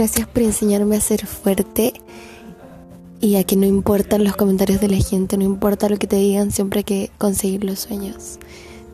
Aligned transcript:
Gracias 0.00 0.26
por 0.28 0.42
enseñarme 0.42 0.96
a 0.96 1.00
ser 1.02 1.26
fuerte 1.26 1.92
y 3.20 3.36
a 3.36 3.44
que 3.44 3.54
no 3.54 3.66
importan 3.66 4.24
los 4.24 4.34
comentarios 4.34 4.80
de 4.80 4.88
la 4.88 4.96
gente, 4.96 5.36
no 5.36 5.44
importa 5.44 5.90
lo 5.90 5.98
que 5.98 6.06
te 6.06 6.16
digan, 6.16 6.52
siempre 6.52 6.78
hay 6.78 6.84
que 6.84 7.10
conseguir 7.18 7.64
los 7.64 7.80
sueños. 7.80 8.38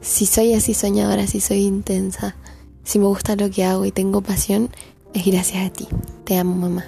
Si 0.01 0.27
soy 0.27 0.54
así 0.54 0.74
soñadora, 0.74 1.29
si 1.29 1.38
soy 1.38 1.58
intensa, 1.58 2.35
si 2.83 2.99
me 2.99 3.06
gusta 3.06 3.37
lo 3.37 3.49
que 3.51 3.63
hago 3.63 3.85
y 3.85 3.92
tengo 3.92 4.21
pasión, 4.21 4.69
es 5.15 5.24
gracias 5.24 5.65
a 5.65 5.72
ti. 5.72 5.87
Te 6.24 6.38
amo, 6.38 6.56
mamá. 6.56 6.85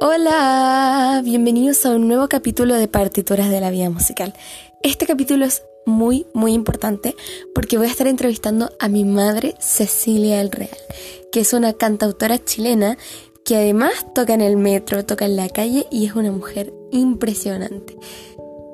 Hola, 0.00 1.20
bienvenidos 1.24 1.84
a 1.84 1.90
un 1.90 2.06
nuevo 2.06 2.28
capítulo 2.28 2.76
de 2.76 2.86
Partituras 2.86 3.50
de 3.50 3.60
la 3.60 3.70
Vida 3.70 3.90
Musical. 3.90 4.34
Este 4.84 5.04
capítulo 5.04 5.46
es 5.46 5.64
muy, 5.86 6.26
muy 6.32 6.52
importante 6.52 7.16
porque 7.54 7.78
voy 7.78 7.86
a 7.86 7.90
estar 7.90 8.06
entrevistando 8.06 8.70
a 8.78 8.88
mi 8.88 9.04
madre 9.04 9.54
Cecilia 9.58 10.40
El 10.40 10.50
Real, 10.50 10.76
que 11.32 11.40
es 11.40 11.52
una 11.52 11.72
cantautora 11.72 12.42
chilena 12.42 12.96
que 13.44 13.56
además 13.56 14.06
toca 14.14 14.34
en 14.34 14.40
el 14.40 14.56
metro, 14.56 15.04
toca 15.04 15.26
en 15.26 15.36
la 15.36 15.48
calle 15.48 15.86
y 15.90 16.06
es 16.06 16.14
una 16.14 16.32
mujer 16.32 16.72
impresionante. 16.90 17.96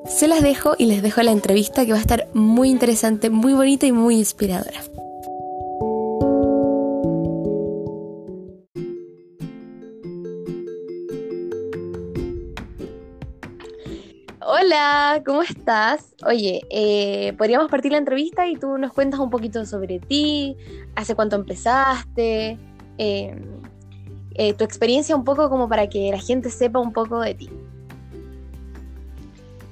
Se 0.06 0.28
las 0.28 0.42
dejo 0.42 0.74
y 0.78 0.86
les 0.86 1.02
dejo 1.02 1.22
la 1.22 1.32
entrevista 1.32 1.84
que 1.84 1.92
va 1.92 1.98
a 1.98 2.02
estar 2.02 2.28
muy 2.32 2.70
interesante, 2.70 3.30
muy 3.30 3.52
bonita 3.52 3.86
y 3.86 3.92
muy 3.92 4.16
inspiradora. 4.16 4.80
Hola, 14.70 15.20
¿cómo 15.26 15.42
estás? 15.42 16.14
Oye, 16.24 16.60
eh, 16.70 17.32
podríamos 17.36 17.68
partir 17.68 17.90
la 17.90 17.98
entrevista 17.98 18.46
y 18.46 18.54
tú 18.54 18.78
nos 18.78 18.92
cuentas 18.92 19.18
un 19.18 19.28
poquito 19.28 19.66
sobre 19.66 19.98
ti, 19.98 20.56
hace 20.94 21.16
cuánto 21.16 21.34
empezaste, 21.34 22.56
em, 22.96 23.40
eh, 24.36 24.54
tu 24.54 24.62
experiencia 24.62 25.16
un 25.16 25.24
poco 25.24 25.50
como 25.50 25.68
para 25.68 25.88
que 25.88 26.12
la 26.12 26.20
gente 26.20 26.50
sepa 26.50 26.78
un 26.78 26.92
poco 26.92 27.18
de 27.18 27.34
ti. 27.34 27.50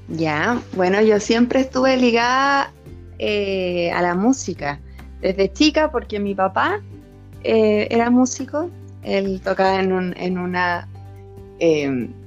Ya, 0.09 0.61
bueno, 0.75 1.00
yo 1.00 1.20
siempre 1.20 1.61
estuve 1.61 1.97
ligada 1.97 2.72
eh, 3.20 3.92
a 3.92 4.03
la 4.03 4.17
música, 4.17 4.81
desde 5.20 5.53
chica 5.53 5.92
porque 5.92 6.19
mi 6.19 6.34
papá 6.34 6.81
era 7.44 8.11
músico, 8.11 8.69
él 9.05 9.41
tocaba 9.44 9.78
en, 9.78 10.17
en 10.19 10.39
una 10.39 10.89
em, 11.61 12.17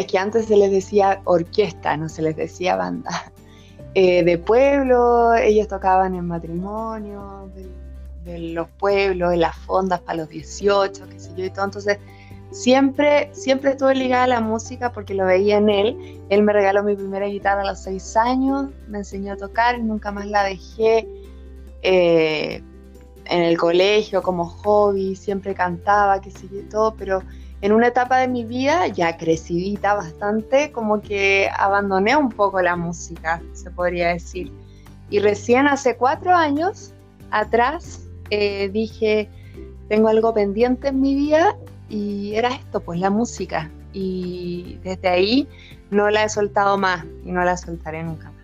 es 0.00 0.06
que 0.06 0.18
antes 0.18 0.46
se 0.46 0.56
les 0.56 0.70
decía 0.70 1.20
orquesta, 1.24 1.96
no 1.96 2.08
se 2.08 2.22
les 2.22 2.36
decía 2.36 2.76
banda. 2.76 3.10
Eh, 3.94 4.22
de 4.22 4.38
pueblo, 4.38 5.34
ellos 5.34 5.66
tocaban 5.66 6.14
en 6.14 6.24
matrimonio, 6.28 7.50
de, 8.24 8.38
los 8.38 8.68
pueblos, 8.78 9.32
en 9.32 9.40
las 9.40 9.56
fondas 9.56 9.98
para 10.02 10.18
los 10.18 10.28
18, 10.28 11.08
qué 11.08 11.18
sé 11.18 11.30
yo 11.36 11.44
y 11.46 11.50
todo. 11.50 11.64
Entonces, 11.64 11.98
siempre, 12.52 13.30
siempre 13.32 13.70
estuve 13.70 13.96
ligada 13.96 14.22
a 14.22 14.28
la 14.28 14.40
música 14.40 14.92
porque 14.92 15.12
lo 15.12 15.24
veía 15.26 15.58
en 15.58 15.70
él. 15.70 16.20
Él 16.28 16.44
me 16.44 16.52
regaló 16.52 16.84
mi 16.84 16.94
primera 16.94 17.26
guitarra 17.26 17.62
a 17.62 17.64
los 17.64 17.80
6 17.80 18.16
años, 18.16 18.68
me 18.86 18.98
enseñó 18.98 19.32
a 19.32 19.36
tocar, 19.36 19.80
nunca 19.80 20.12
más 20.12 20.26
la 20.26 20.44
dejé. 20.44 21.08
Eh, 21.82 22.62
en 23.24 23.42
el 23.42 23.58
colegio 23.58 24.22
como 24.22 24.44
hobby, 24.44 25.16
siempre 25.16 25.52
cantaba, 25.52 26.20
qué 26.20 26.30
sé 26.30 26.48
yo 26.48 26.60
y 26.60 26.68
todo, 26.68 26.94
pero 26.94 27.22
en 27.62 27.72
una 27.72 27.88
etapa 27.88 28.18
de 28.18 28.28
mi 28.28 28.44
vida, 28.44 28.86
ya 28.86 29.16
crecidita 29.16 29.94
bastante, 29.94 30.72
como 30.72 31.00
que 31.02 31.50
abandoné 31.56 32.16
un 32.16 32.30
poco 32.30 32.62
la 32.62 32.76
música, 32.76 33.42
se 33.52 33.70
podría 33.70 34.08
decir. 34.08 34.50
Y 35.10 35.18
recién 35.18 35.66
hace 35.68 35.96
cuatro 35.96 36.34
años 36.34 36.92
atrás 37.30 38.06
eh, 38.30 38.70
dije, 38.72 39.28
tengo 39.88 40.08
algo 40.08 40.32
pendiente 40.32 40.88
en 40.88 41.00
mi 41.00 41.14
vida 41.14 41.56
y 41.88 42.34
era 42.34 42.48
esto, 42.48 42.80
pues 42.80 42.98
la 42.98 43.10
música. 43.10 43.70
Y 43.92 44.78
desde 44.84 45.08
ahí 45.08 45.48
no 45.90 46.08
la 46.10 46.24
he 46.24 46.28
soltado 46.28 46.78
más 46.78 47.04
y 47.24 47.32
no 47.32 47.44
la 47.44 47.56
soltaré 47.56 48.02
nunca 48.02 48.30
más. 48.30 48.40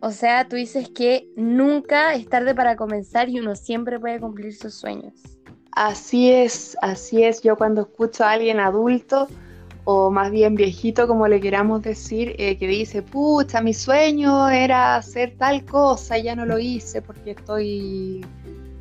O 0.00 0.10
sea, 0.10 0.46
tú 0.46 0.56
dices 0.56 0.90
que 0.90 1.26
nunca 1.34 2.14
es 2.14 2.28
tarde 2.28 2.54
para 2.54 2.76
comenzar 2.76 3.30
y 3.30 3.40
uno 3.40 3.56
siempre 3.56 3.98
puede 3.98 4.20
cumplir 4.20 4.54
sus 4.54 4.74
sueños. 4.74 5.14
Así 5.74 6.30
es, 6.30 6.76
así 6.82 7.24
es. 7.24 7.42
Yo 7.42 7.56
cuando 7.56 7.82
escucho 7.82 8.22
a 8.22 8.32
alguien 8.32 8.60
adulto 8.60 9.26
o 9.84 10.08
más 10.08 10.30
bien 10.30 10.54
viejito, 10.54 11.08
como 11.08 11.26
le 11.26 11.40
queramos 11.40 11.82
decir, 11.82 12.36
eh, 12.38 12.56
que 12.58 12.68
dice, 12.68 13.02
pucha, 13.02 13.60
mi 13.60 13.74
sueño 13.74 14.48
era 14.48 14.94
hacer 14.94 15.34
tal 15.36 15.64
cosa 15.64 16.16
y 16.16 16.24
ya 16.24 16.36
no 16.36 16.46
lo 16.46 16.60
hice 16.60 17.02
porque 17.02 17.32
estoy 17.32 18.24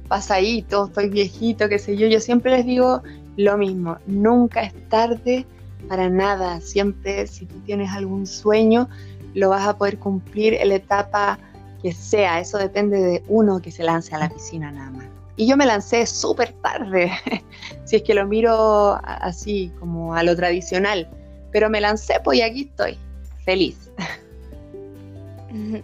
pasadito, 0.07 0.85
estoy 0.85 1.09
viejito, 1.09 1.67
qué 1.67 1.79
sé 1.79 1.97
yo. 1.97 2.07
Yo 2.07 2.19
siempre 2.19 2.51
les 2.51 2.65
digo 2.65 3.01
lo 3.37 3.57
mismo, 3.57 3.97
nunca 4.05 4.61
es 4.61 4.89
tarde 4.89 5.47
para 5.89 6.09
nada. 6.09 6.61
Siempre 6.61 7.25
si 7.25 7.47
tú 7.47 7.59
tienes 7.61 7.91
algún 7.91 8.27
sueño, 8.27 8.87
lo 9.33 9.49
vas 9.49 9.67
a 9.67 9.77
poder 9.79 9.97
cumplir 9.97 10.53
en 10.53 10.69
la 10.69 10.75
etapa 10.75 11.39
que 11.81 11.91
sea. 11.91 12.39
Eso 12.39 12.59
depende 12.59 13.01
de 13.01 13.23
uno 13.29 13.59
que 13.63 13.71
se 13.71 13.83
lance 13.83 14.13
a 14.13 14.19
la 14.19 14.29
piscina 14.29 14.71
nada 14.71 14.91
más. 14.91 15.12
Y 15.35 15.47
yo 15.47 15.57
me 15.57 15.65
lancé 15.65 16.05
súper 16.05 16.53
tarde, 16.61 17.11
si 17.85 17.95
es 17.97 18.03
que 18.03 18.13
lo 18.13 18.27
miro 18.27 18.99
así 19.03 19.71
como 19.79 20.13
a 20.13 20.23
lo 20.23 20.35
tradicional. 20.35 21.09
Pero 21.51 21.69
me 21.69 21.81
lancé, 21.81 22.15
pues 22.23 22.39
y 22.39 22.41
aquí 22.41 22.61
estoy, 22.63 22.97
feliz. 23.43 23.91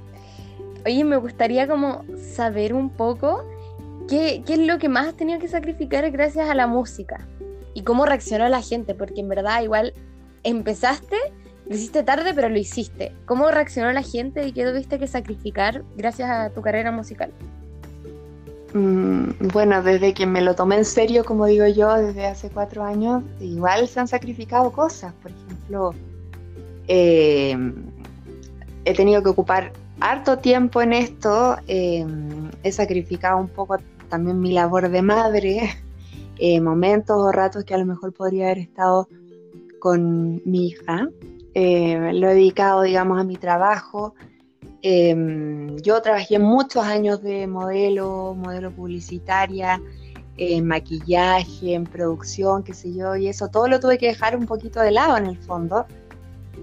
Oye, 0.85 1.03
me 1.03 1.17
gustaría 1.17 1.67
como 1.67 2.03
saber 2.35 2.73
un 2.73 2.89
poco 2.89 3.43
qué, 4.07 4.43
qué 4.45 4.53
es 4.53 4.59
lo 4.59 4.77
que 4.77 4.89
más 4.89 5.07
has 5.07 5.15
tenido 5.15 5.39
que 5.39 5.47
sacrificar 5.47 6.09
gracias 6.11 6.49
a 6.49 6.55
la 6.55 6.67
música 6.67 7.27
y 7.73 7.83
cómo 7.83 8.05
reaccionó 8.05 8.47
la 8.49 8.61
gente, 8.61 8.95
porque 8.95 9.21
en 9.21 9.29
verdad 9.29 9.61
igual 9.61 9.93
empezaste, 10.43 11.15
lo 11.67 11.75
hiciste 11.75 12.03
tarde, 12.03 12.33
pero 12.33 12.49
lo 12.49 12.57
hiciste. 12.57 13.13
¿Cómo 13.25 13.51
reaccionó 13.51 13.91
la 13.91 14.01
gente 14.01 14.47
y 14.47 14.51
qué 14.51 14.65
tuviste 14.65 14.97
que 14.97 15.07
sacrificar 15.07 15.83
gracias 15.95 16.29
a 16.29 16.49
tu 16.49 16.61
carrera 16.61 16.91
musical? 16.91 17.31
Mm, 18.73 19.47
bueno, 19.51 19.81
desde 19.81 20.13
que 20.13 20.25
me 20.25 20.41
lo 20.41 20.55
tomé 20.55 20.77
en 20.77 20.85
serio, 20.85 21.23
como 21.25 21.45
digo 21.45 21.65
yo, 21.67 21.93
desde 21.95 22.27
hace 22.27 22.49
cuatro 22.49 22.83
años, 22.83 23.23
igual 23.39 23.87
se 23.87 23.99
han 23.99 24.07
sacrificado 24.07 24.71
cosas. 24.71 25.13
Por 25.21 25.31
ejemplo, 25.31 25.93
eh, 26.87 27.57
he 28.85 28.93
tenido 28.93 29.23
que 29.23 29.29
ocupar 29.29 29.71
harto 29.99 30.37
tiempo 30.37 30.81
en 30.81 30.93
esto, 30.93 31.57
eh, 31.67 32.05
he 32.63 32.71
sacrificado 32.71 33.37
un 33.37 33.49
poco 33.49 33.77
también 34.07 34.39
mi 34.39 34.53
labor 34.53 34.89
de 34.89 35.01
madre, 35.01 35.69
eh, 36.37 36.61
momentos 36.61 37.17
o 37.17 37.31
ratos 37.31 37.63
que 37.63 37.73
a 37.73 37.77
lo 37.77 37.85
mejor 37.85 38.13
podría 38.13 38.45
haber 38.45 38.59
estado 38.59 39.07
con 39.79 40.41
mi 40.45 40.67
hija. 40.67 41.09
lo 41.55 42.29
he 42.29 42.33
dedicado, 42.33 42.83
digamos, 42.83 43.19
a 43.19 43.23
mi 43.23 43.35
trabajo, 43.35 44.13
Em, 44.81 45.77
yo 45.77 46.01
trabajé 46.01 46.39
muchos 46.39 46.83
años 46.83 47.21
de 47.21 47.47
modelo, 47.47 48.33
modelo 48.35 48.71
publicitaria, 48.71 49.81
en 50.37 50.67
maquillaje, 50.67 51.73
en 51.73 51.83
producción, 51.83 52.63
qué 52.63 52.73
sé 52.73 52.93
yo, 52.93 53.15
y 53.15 53.27
eso 53.27 53.49
todo 53.49 53.67
lo 53.67 53.79
tuve 53.79 53.97
que 53.97 54.07
dejar 54.07 54.37
un 54.37 54.45
poquito 54.45 54.79
de 54.79 54.91
lado 54.91 55.17
en 55.17 55.25
el 55.25 55.37
fondo. 55.37 55.85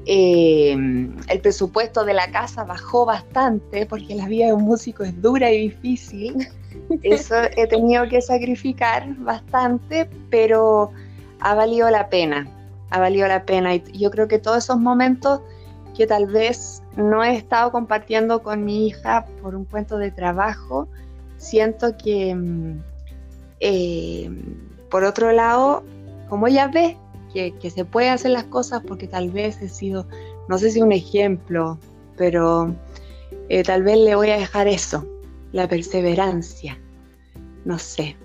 Em, 0.07 1.15
el 1.29 1.41
presupuesto 1.41 2.05
de 2.05 2.15
la 2.15 2.31
casa 2.31 2.65
bajó 2.65 3.05
bastante 3.05 3.87
porque 3.87 4.15
la 4.15 4.27
vida 4.29 4.47
de 4.47 4.53
un 4.53 4.63
músico 4.63 5.03
es 5.03 5.21
dura 5.21 5.51
y 5.51 5.69
difícil. 5.69 6.49
Eso 7.03 7.35
he 7.57 7.67
tenido 7.67 8.09
que 8.09 8.23
sacrificar 8.23 9.15
bastante, 9.17 10.09
pero 10.31 10.91
ha 11.41 11.55
valido 11.55 11.91
la 11.91 12.09
pena. 12.09 12.49
Ha 12.91 13.01
valido 13.01 13.29
la 13.29 13.45
pena. 13.45 13.75
Y 13.75 13.83
yo 13.99 14.11
creo 14.11 14.29
que 14.29 14.39
todos 14.39 14.65
esos 14.65 14.79
momentos 14.79 15.41
que 15.97 16.07
tal 16.07 16.27
vez 16.27 16.83
no 16.97 17.23
he 17.23 17.37
estado 17.37 17.71
compartiendo 17.71 18.43
con 18.43 18.65
mi 18.65 18.87
hija 18.87 19.27
por 19.43 19.55
un 19.55 19.65
cuento 19.65 19.99
de 19.99 20.11
trabajo, 20.11 20.89
siento 21.37 21.97
que, 21.97 22.35
mm, 22.35 22.83
eh, 23.61 24.31
por 24.91 25.05
otro 25.05 25.33
lado, 25.33 25.85
como 26.29 26.47
ella 26.47 26.69
ve 26.69 26.97
que, 27.33 27.71
se 27.71 27.85
puede 27.85 28.09
hacer 28.09 28.31
las 28.31 28.45
cosas 28.45 28.83
porque 28.87 29.07
tal 29.07 29.31
vez 29.31 29.61
he 29.61 29.69
sido, 29.69 30.07
no 30.49 30.57
sé 30.57 30.71
si 30.71 30.81
un 30.81 30.91
ejemplo, 30.91 31.79
pero 32.17 32.75
eh, 33.51 33.63
tal 33.63 33.83
vez 33.83 33.99
le 33.99 34.15
voy 34.15 34.31
a 34.31 34.39
dejar 34.39 34.69
eso, 34.69 35.07
la 35.53 35.69
perseverancia, 35.69 36.79
no 37.67 37.79
sé, 37.79 38.17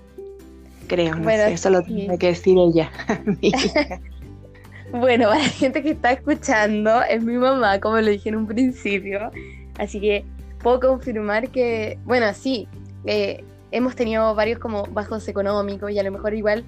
creo, 0.86 1.14
no 1.16 1.24
sé, 1.28 1.52
eso 1.52 1.68
lo 1.68 1.82
tiene 1.82 2.16
que 2.16 2.28
decir 2.28 2.56
ella. 2.56 2.90
Bueno, 4.92 5.28
para 5.30 5.40
la 5.40 5.48
gente 5.48 5.82
que 5.82 5.90
está 5.90 6.12
escuchando, 6.12 7.02
es 7.02 7.22
mi 7.22 7.36
mamá, 7.36 7.80
como 7.80 8.00
lo 8.00 8.10
dije 8.10 8.28
en 8.28 8.36
un 8.36 8.46
principio. 8.46 9.30
Así 9.78 10.00
que 10.00 10.24
puedo 10.62 10.80
confirmar 10.80 11.48
que, 11.48 11.98
bueno, 12.04 12.32
sí, 12.34 12.68
eh, 13.06 13.42
hemos 13.70 13.96
tenido 13.96 14.34
varios 14.34 14.58
como 14.58 14.84
bajos 14.84 15.26
económicos 15.28 15.90
y 15.90 15.98
a 15.98 16.02
lo 16.02 16.12
mejor 16.12 16.34
igual 16.34 16.64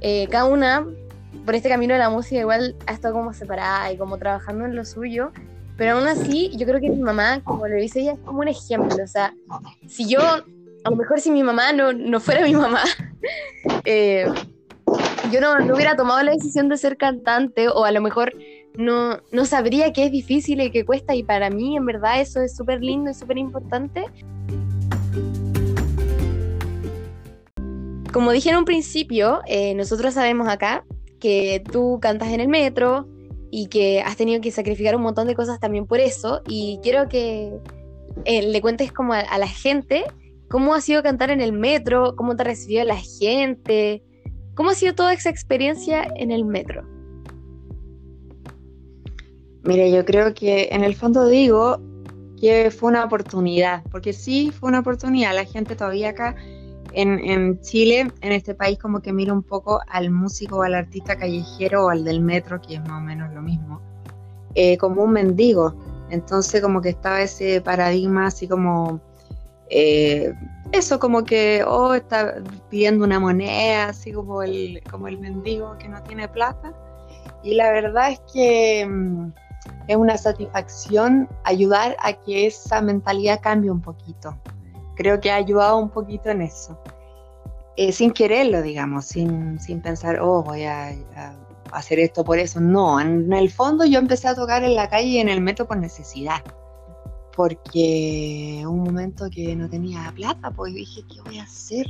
eh, 0.00 0.26
cada 0.30 0.46
una 0.46 0.86
por 1.44 1.54
este 1.54 1.68
camino 1.68 1.92
de 1.92 2.00
la 2.00 2.08
música 2.08 2.40
igual 2.40 2.74
ha 2.86 2.92
estado 2.92 3.14
como 3.14 3.32
separada 3.34 3.92
y 3.92 3.98
como 3.98 4.18
trabajando 4.18 4.64
en 4.64 4.74
lo 4.74 4.84
suyo. 4.84 5.30
pero 5.76 5.92
aún 5.92 6.08
así 6.08 6.50
yo 6.56 6.66
creo 6.66 6.80
que 6.80 6.88
mi 6.88 7.02
mamá, 7.02 7.40
como 7.44 7.68
lo 7.68 7.76
dice 7.76 8.00
ella, 8.00 8.12
es 8.12 8.18
como 8.20 8.40
un 8.40 8.48
ejemplo. 8.48 9.04
O 9.04 9.06
sea, 9.06 9.34
si 9.86 10.08
yo, 10.08 10.20
a 10.20 10.90
lo 10.90 10.96
mejor 10.96 11.20
si 11.20 11.30
mi 11.30 11.42
mamá 11.42 11.74
no, 11.74 11.92
no 11.92 12.20
fuera 12.20 12.42
mi 12.42 12.54
mamá, 12.54 12.82
eh, 13.84 14.26
yo 15.30 15.40
no, 15.40 15.58
no, 15.58 15.74
hubiera 15.74 15.96
tomado 15.96 16.22
la 16.22 16.32
decisión 16.32 16.68
de 16.68 16.76
ser 16.76 16.96
cantante 16.96 17.68
o 17.68 17.84
a 17.84 17.92
lo 17.92 18.00
mejor 18.00 18.34
no, 18.74 19.20
no 19.32 19.44
sabría 19.44 19.92
que 19.92 20.04
es 20.04 20.12
difícil 20.12 20.60
y 20.60 20.70
que 20.70 20.84
cuesta 20.84 21.14
y 21.14 21.22
para 21.22 21.50
mí 21.50 21.76
en 21.76 21.86
verdad 21.86 22.20
eso 22.20 22.40
es 22.40 22.56
súper 22.56 22.82
lindo 22.82 23.10
y 23.10 23.14
súper 23.14 23.38
importante. 23.38 24.04
Como 28.12 28.32
dije 28.32 28.50
en 28.50 28.56
un 28.56 28.64
principio, 28.64 29.40
eh, 29.46 29.74
nosotros 29.74 30.14
sabemos 30.14 30.48
acá 30.48 30.84
que 31.20 31.62
tú 31.70 31.98
cantas 32.00 32.28
en 32.28 32.40
el 32.40 32.48
metro 32.48 33.08
y 33.50 33.68
que 33.68 34.00
has 34.00 34.16
tenido 34.16 34.40
que 34.40 34.50
sacrificar 34.50 34.96
un 34.96 35.02
montón 35.02 35.26
de 35.26 35.34
cosas 35.34 35.60
también 35.60 35.86
por 35.86 36.00
eso 36.00 36.42
y 36.46 36.78
quiero 36.82 37.08
que 37.08 37.52
eh, 38.24 38.42
le 38.42 38.60
cuentes 38.60 38.92
como 38.92 39.12
a, 39.12 39.20
a 39.20 39.38
la 39.38 39.48
gente 39.48 40.04
cómo 40.48 40.74
ha 40.74 40.80
sido 40.80 41.02
cantar 41.02 41.30
en 41.30 41.40
el 41.40 41.52
metro, 41.52 42.14
cómo 42.16 42.36
te 42.36 42.44
recibió 42.44 42.84
la 42.84 42.96
gente, 42.96 44.02
cómo 44.56 44.70
ha 44.70 44.74
sido 44.74 44.94
toda 44.94 45.12
esa 45.12 45.30
experiencia 45.30 46.08
en 46.16 46.32
el 46.32 46.44
metro. 46.44 46.82
Mire, 49.62 49.92
yo 49.92 50.04
creo 50.04 50.34
que 50.34 50.68
en 50.72 50.82
el 50.82 50.96
fondo 50.96 51.26
digo 51.26 51.78
que 52.40 52.70
fue 52.70 52.90
una 52.90 53.04
oportunidad, 53.04 53.84
porque 53.90 54.12
sí 54.12 54.50
fue 54.50 54.68
una 54.68 54.80
oportunidad. 54.80 55.34
La 55.34 55.44
gente 55.44 55.76
todavía 55.76 56.10
acá 56.10 56.34
en, 56.92 57.60
Chile, 57.60 58.10
en 58.20 58.32
este 58.32 58.54
país, 58.54 58.78
como 58.78 59.00
que 59.00 59.12
mira 59.12 59.32
un 59.32 59.42
poco 59.42 59.80
al 59.88 60.10
músico 60.10 60.62
al 60.62 60.74
artista 60.74 61.16
callejero 61.16 61.86
o 61.86 61.90
al 61.90 62.04
del 62.04 62.20
metro, 62.20 62.60
que 62.60 62.76
es 62.76 62.80
más 62.80 63.02
o 63.02 63.04
menos 63.04 63.32
lo 63.34 63.42
mismo, 63.42 63.82
eh, 64.54 64.78
como 64.78 65.02
un 65.02 65.12
mendigo. 65.12 65.74
Entonces 66.10 66.62
como 66.62 66.80
que 66.80 66.90
estaba 66.90 67.20
ese 67.20 67.60
paradigma 67.60 68.26
así 68.26 68.48
como... 68.48 69.00
Eh, 69.70 70.32
eso 70.72 70.98
como 70.98 71.24
que, 71.24 71.64
oh, 71.66 71.94
está 71.94 72.42
pidiendo 72.70 73.04
una 73.04 73.20
moneda, 73.20 73.88
así 73.88 74.12
como 74.12 74.42
el, 74.42 74.82
como 74.90 75.08
el 75.08 75.18
mendigo 75.18 75.76
que 75.78 75.88
no 75.88 76.02
tiene 76.02 76.28
plata. 76.28 76.72
Y 77.42 77.54
la 77.54 77.70
verdad 77.70 78.10
es 78.10 78.20
que 78.32 78.86
mm, 78.86 79.32
es 79.88 79.96
una 79.96 80.18
satisfacción 80.18 81.28
ayudar 81.44 81.96
a 82.00 82.12
que 82.12 82.46
esa 82.46 82.80
mentalidad 82.80 83.40
cambie 83.40 83.70
un 83.70 83.80
poquito. 83.80 84.36
Creo 84.96 85.20
que 85.20 85.30
ha 85.30 85.36
ayudado 85.36 85.78
un 85.78 85.90
poquito 85.90 86.30
en 86.30 86.42
eso. 86.42 86.78
Eh, 87.76 87.92
sin 87.92 88.10
quererlo, 88.10 88.62
digamos, 88.62 89.04
sin, 89.04 89.60
sin, 89.60 89.82
pensar, 89.82 90.18
oh, 90.20 90.42
voy 90.42 90.64
a, 90.64 90.94
hacer 91.72 91.98
esto 91.98 92.24
por 92.24 92.38
eso. 92.38 92.58
No, 92.58 92.98
en, 93.00 93.32
el 93.32 93.50
fondo 93.50 93.84
yo 93.84 93.98
empecé 93.98 94.28
a 94.28 94.34
tocar 94.34 94.64
en 94.64 94.74
la 94.74 94.88
calle 94.88 95.08
y 95.08 95.18
en 95.18 95.28
el 95.28 95.40
metro 95.40 95.66
por 95.66 95.76
necesidad. 95.76 96.42
Porque 97.36 98.64
un 98.66 98.82
momento 98.82 99.28
que 99.30 99.54
no 99.54 99.68
tenía 99.68 100.10
plata, 100.14 100.50
pues 100.50 100.74
dije, 100.74 101.02
¿qué 101.08 101.20
voy 101.20 101.38
a 101.38 101.44
hacer 101.44 101.86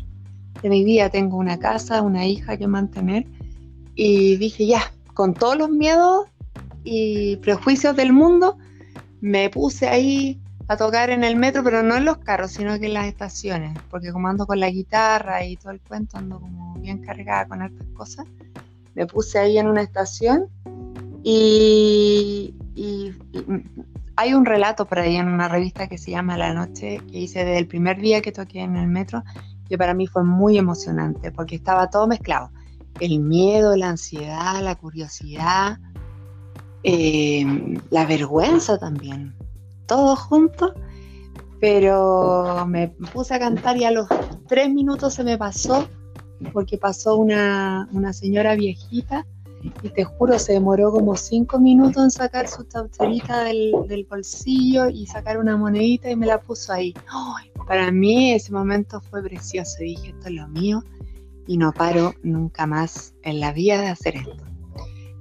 de 0.60 0.68
mi 0.68 0.84
vida? 0.84 1.08
Tengo 1.08 1.36
una 1.36 1.58
casa, 1.58 2.02
una 2.02 2.26
hija 2.26 2.56
que 2.56 2.66
mantener. 2.66 3.26
Y 3.94 4.36
dije, 4.36 4.66
ya, 4.66 4.92
con 5.14 5.32
todos 5.34 5.56
los 5.56 5.70
miedos 5.70 6.26
y 6.84 7.36
prejuicios 7.36 7.94
del 7.96 8.12
mundo, 8.12 8.58
me 9.20 9.48
puse 9.48 9.88
ahí 9.88 10.40
a 10.68 10.76
tocar 10.76 11.10
en 11.10 11.22
el 11.24 11.36
metro, 11.36 11.62
pero 11.62 11.82
no 11.82 11.96
en 11.96 12.04
los 12.04 12.18
carros, 12.18 12.52
sino 12.52 12.78
que 12.78 12.86
en 12.86 12.94
las 12.94 13.06
estaciones, 13.06 13.78
porque 13.90 14.12
como 14.12 14.28
ando 14.28 14.46
con 14.46 14.58
la 14.58 14.70
guitarra 14.70 15.44
y 15.44 15.56
todo 15.56 15.70
el 15.70 15.80
cuento, 15.80 16.18
ando 16.18 16.40
como 16.40 16.74
bien 16.78 16.98
cargada 16.98 17.46
con 17.46 17.62
hartas 17.62 17.86
cosas, 17.94 18.26
me 18.94 19.06
puse 19.06 19.38
ahí 19.38 19.58
en 19.58 19.68
una 19.68 19.82
estación 19.82 20.48
y, 21.22 22.54
hay 24.16 24.32
un 24.32 24.46
relato 24.46 24.86
por 24.86 24.98
ahí 24.98 25.16
en 25.16 25.28
una 25.28 25.48
revista 25.48 25.88
que 25.88 25.98
se 25.98 26.10
llama 26.10 26.38
La 26.38 26.54
Noche, 26.54 27.00
que 27.10 27.18
hice 27.18 27.40
desde 27.40 27.58
el 27.58 27.68
primer 27.68 28.00
día 28.00 28.22
que 28.22 28.32
toqué 28.32 28.60
en 28.60 28.76
el 28.76 28.88
metro, 28.88 29.22
que 29.68 29.76
para 29.76 29.94
mí 29.94 30.06
fue 30.06 30.24
muy 30.24 30.56
emocionante, 30.56 31.30
porque 31.30 31.56
estaba 31.56 31.90
todo 31.90 32.06
mezclado, 32.06 32.50
el 33.00 33.20
miedo, 33.20 33.76
la 33.76 33.90
ansiedad, 33.90 34.62
la 34.62 34.74
curiosidad, 34.74 35.78
eh, 36.82 37.44
la 37.90 38.06
vergüenza 38.06 38.78
también, 38.78 39.34
todo 39.86 40.16
junto, 40.16 40.72
pero 41.60 42.64
me 42.66 42.88
puse 42.88 43.34
a 43.34 43.38
cantar 43.38 43.76
y 43.76 43.84
a 43.84 43.90
los 43.90 44.08
tres 44.48 44.72
minutos 44.72 45.14
se 45.14 45.24
me 45.24 45.36
pasó, 45.36 45.88
porque 46.52 46.78
pasó 46.78 47.16
una, 47.16 47.88
señora 48.12 48.54
viejita 48.54 49.26
y 49.82 49.88
te 49.90 50.04
juro, 50.04 50.38
se 50.38 50.52
demoró 50.52 50.90
como 50.90 51.16
cinco 51.16 51.58
minutos 51.58 52.02
en 52.02 52.10
sacar 52.10 52.48
su 52.48 52.64
tauterita 52.64 53.44
del, 53.44 54.06
bolsillo 54.08 54.88
y 54.88 55.06
sacar 55.06 55.38
una 55.38 55.56
monedita 55.56 56.10
y 56.10 56.16
me 56.16 56.26
la 56.26 56.40
puso 56.40 56.72
ahí. 56.72 56.94
para 57.66 57.90
mí 57.90 58.32
ese 58.32 58.52
momento 58.52 59.00
fue 59.00 59.22
precioso. 59.22 59.78
Dije, 59.80 60.10
esto 60.10 60.28
es 60.28 60.34
lo 60.34 60.48
mío 60.48 60.82
y 61.46 61.56
no 61.56 61.72
paro 61.72 62.14
nunca 62.22 62.66
más 62.66 63.14
en 63.22 63.40
la 63.40 63.52
vida 63.52 63.80
de 63.80 63.88
hacer 63.88 64.16
esto. 64.16 64.44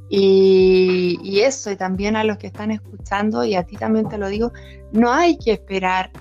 Y, 0.07 1.39
eso, 1.39 1.71
y 1.71 1.75
también 1.75 2.15
a 2.15 2.23
los 2.23 2.37
que 2.37 2.47
están 2.47 2.71
escuchando, 2.71 3.43
y 3.43 3.55
a 3.55 3.63
ti 3.63 3.75
también 3.75 4.07
te 4.07 4.17
lo 4.17 4.29
digo, 4.29 4.51
no 4.91 5.11
hay 5.11 5.37
que 5.37 5.51
esperar 5.51 6.11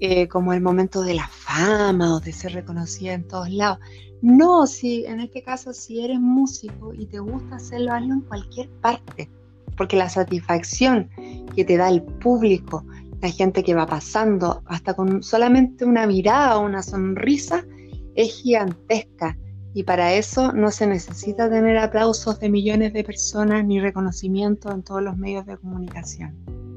eh, 0.00 0.28
como 0.28 0.52
el 0.52 0.60
momento 0.60 1.02
de 1.02 1.14
la 1.14 1.28
fama 1.28 2.16
o 2.16 2.20
de 2.20 2.32
ser 2.32 2.52
reconocida 2.52 3.14
en 3.14 3.26
todos 3.26 3.50
lados. 3.50 3.78
No, 4.22 4.66
si 4.66 5.04
en 5.04 5.20
este 5.20 5.42
caso, 5.42 5.72
si 5.72 6.04
eres 6.04 6.20
músico 6.20 6.92
y 6.92 7.06
te 7.06 7.20
gusta 7.20 7.56
hacerlo, 7.56 7.92
hazlo 7.92 8.14
en 8.14 8.20
cualquier 8.22 8.68
parte, 8.80 9.30
porque 9.76 9.96
la 9.96 10.08
satisfacción 10.08 11.08
que 11.54 11.64
te 11.64 11.76
da 11.76 11.88
el 11.88 12.02
público, 12.02 12.84
la 13.20 13.30
gente 13.30 13.62
que 13.62 13.74
va 13.74 13.86
pasando, 13.86 14.62
hasta 14.66 14.94
con 14.94 15.22
solamente 15.22 15.84
una 15.84 16.06
mirada 16.06 16.58
o 16.58 16.64
una 16.64 16.82
sonrisa, 16.82 17.64
es 18.14 18.34
gigantesca 18.42 19.36
y 19.74 19.84
para 19.84 20.14
eso 20.14 20.52
no 20.52 20.72
se 20.72 20.86
necesita 20.86 21.48
tener 21.48 21.78
aplausos 21.78 22.40
de 22.40 22.48
millones 22.48 22.92
de 22.92 23.04
personas 23.04 23.64
ni 23.64 23.78
reconocimiento 23.80 24.72
en 24.72 24.82
todos 24.82 25.02
los 25.02 25.16
medios 25.16 25.46
de 25.46 25.56
comunicación. 25.56 26.67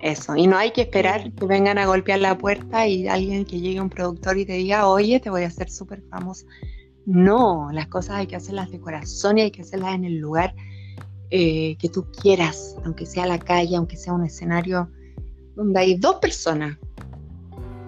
Eso, 0.00 0.36
y 0.36 0.46
no 0.46 0.56
hay 0.56 0.70
que 0.70 0.82
esperar 0.82 1.32
que 1.32 1.46
vengan 1.46 1.76
a 1.76 1.86
golpear 1.86 2.20
la 2.20 2.38
puerta 2.38 2.86
y 2.86 3.08
alguien 3.08 3.44
que 3.44 3.60
llegue 3.60 3.80
un 3.80 3.90
productor 3.90 4.38
y 4.38 4.46
te 4.46 4.52
diga, 4.52 4.88
oye, 4.88 5.18
te 5.18 5.28
voy 5.28 5.42
a 5.42 5.48
hacer 5.48 5.70
súper 5.70 6.02
famoso. 6.02 6.46
No, 7.04 7.70
las 7.72 7.88
cosas 7.88 8.16
hay 8.16 8.26
que 8.28 8.36
hacerlas 8.36 8.70
de 8.70 8.80
corazón 8.80 9.38
y 9.38 9.40
hay 9.40 9.50
que 9.50 9.62
hacerlas 9.62 9.94
en 9.94 10.04
el 10.04 10.18
lugar 10.18 10.54
eh, 11.30 11.76
que 11.78 11.88
tú 11.88 12.06
quieras, 12.12 12.76
aunque 12.84 13.06
sea 13.06 13.26
la 13.26 13.38
calle, 13.38 13.76
aunque 13.76 13.96
sea 13.96 14.12
un 14.12 14.24
escenario 14.24 14.88
donde 15.56 15.80
hay 15.80 15.94
dos 15.96 16.16
personas. 16.16 16.78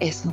Eso. 0.00 0.32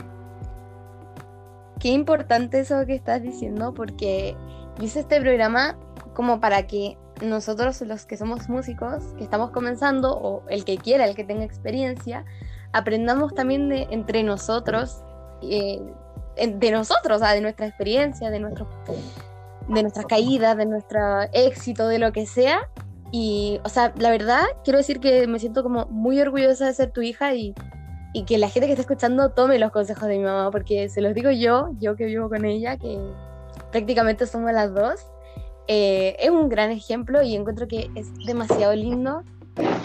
Qué 1.80 1.90
importante 1.90 2.60
eso 2.60 2.86
que 2.88 2.96
estás 2.96 3.22
diciendo 3.22 3.74
porque 3.74 4.36
hice 4.82 5.02
este 5.02 5.22
programa 5.22 5.78
como 6.16 6.40
para 6.40 6.66
que 6.66 6.98
nosotros 7.22 7.82
los 7.82 8.06
que 8.06 8.18
somos 8.18 8.50
músicos, 8.50 9.04
que 9.18 9.24
estamos 9.24 9.52
comenzando, 9.52 10.18
o 10.18 10.44
el 10.50 10.66
que 10.66 10.78
quiera, 10.78 11.06
el 11.06 11.16
que 11.16 11.24
tenga 11.24 11.44
experiencia, 11.44 12.26
aprendamos 12.74 13.34
también 13.34 13.70
de 13.70 13.88
entre 13.92 14.24
nosotros, 14.24 15.02
eh, 15.42 15.82
de 16.36 16.72
nosotros, 16.72 17.22
de 17.22 17.42
nuestra 17.42 17.68
experiencia, 17.68 18.30
de, 18.30 18.40
nuestro, 18.40 18.68
de 19.68 19.82
nuestras 19.82 20.06
caídas, 20.06 20.56
de 20.58 20.66
nuestro 20.66 21.24
éxito, 21.34 21.88
de 21.88 22.00
lo 22.00 22.12
que 22.12 22.26
sea. 22.26 22.70
Y, 23.12 23.60
o 23.64 23.70
sea, 23.70 23.94
la 23.98 24.10
verdad, 24.10 24.44
quiero 24.64 24.78
decir 24.78 25.00
que 25.00 25.28
me 25.28 25.40
siento 25.40 25.64
como 25.64 25.86
muy 25.88 26.20
orgullosa 26.20 26.66
de 26.66 26.74
ser 26.74 26.92
tu 26.92 27.02
hija 27.02 27.34
y 27.34 27.56
y 28.14 28.24
que 28.24 28.40
la 28.40 28.50
gente 28.50 28.66
que 28.66 28.74
está 28.74 28.82
escuchando 28.82 29.30
tome 29.30 29.60
los 29.60 29.72
consejos 29.72 30.08
de 30.08 30.18
mi 30.18 30.24
mamá, 30.24 30.50
porque 30.50 30.90
se 30.90 31.02
los 31.02 31.14
digo 31.14 31.30
yo, 31.30 31.70
yo 31.80 31.96
que 31.96 32.06
vivo 32.06 32.30
con 32.30 32.46
ella, 32.46 32.76
que 32.78 32.98
prácticamente 33.72 34.26
somos 34.26 34.52
las 34.54 34.74
dos, 34.74 35.06
eh, 35.68 36.16
es 36.20 36.30
un 36.30 36.50
gran 36.50 36.72
ejemplo 36.72 37.22
y 37.22 37.36
encuentro 37.36 37.68
que 37.68 37.90
es 37.96 38.14
demasiado 38.26 38.74
lindo 38.76 39.24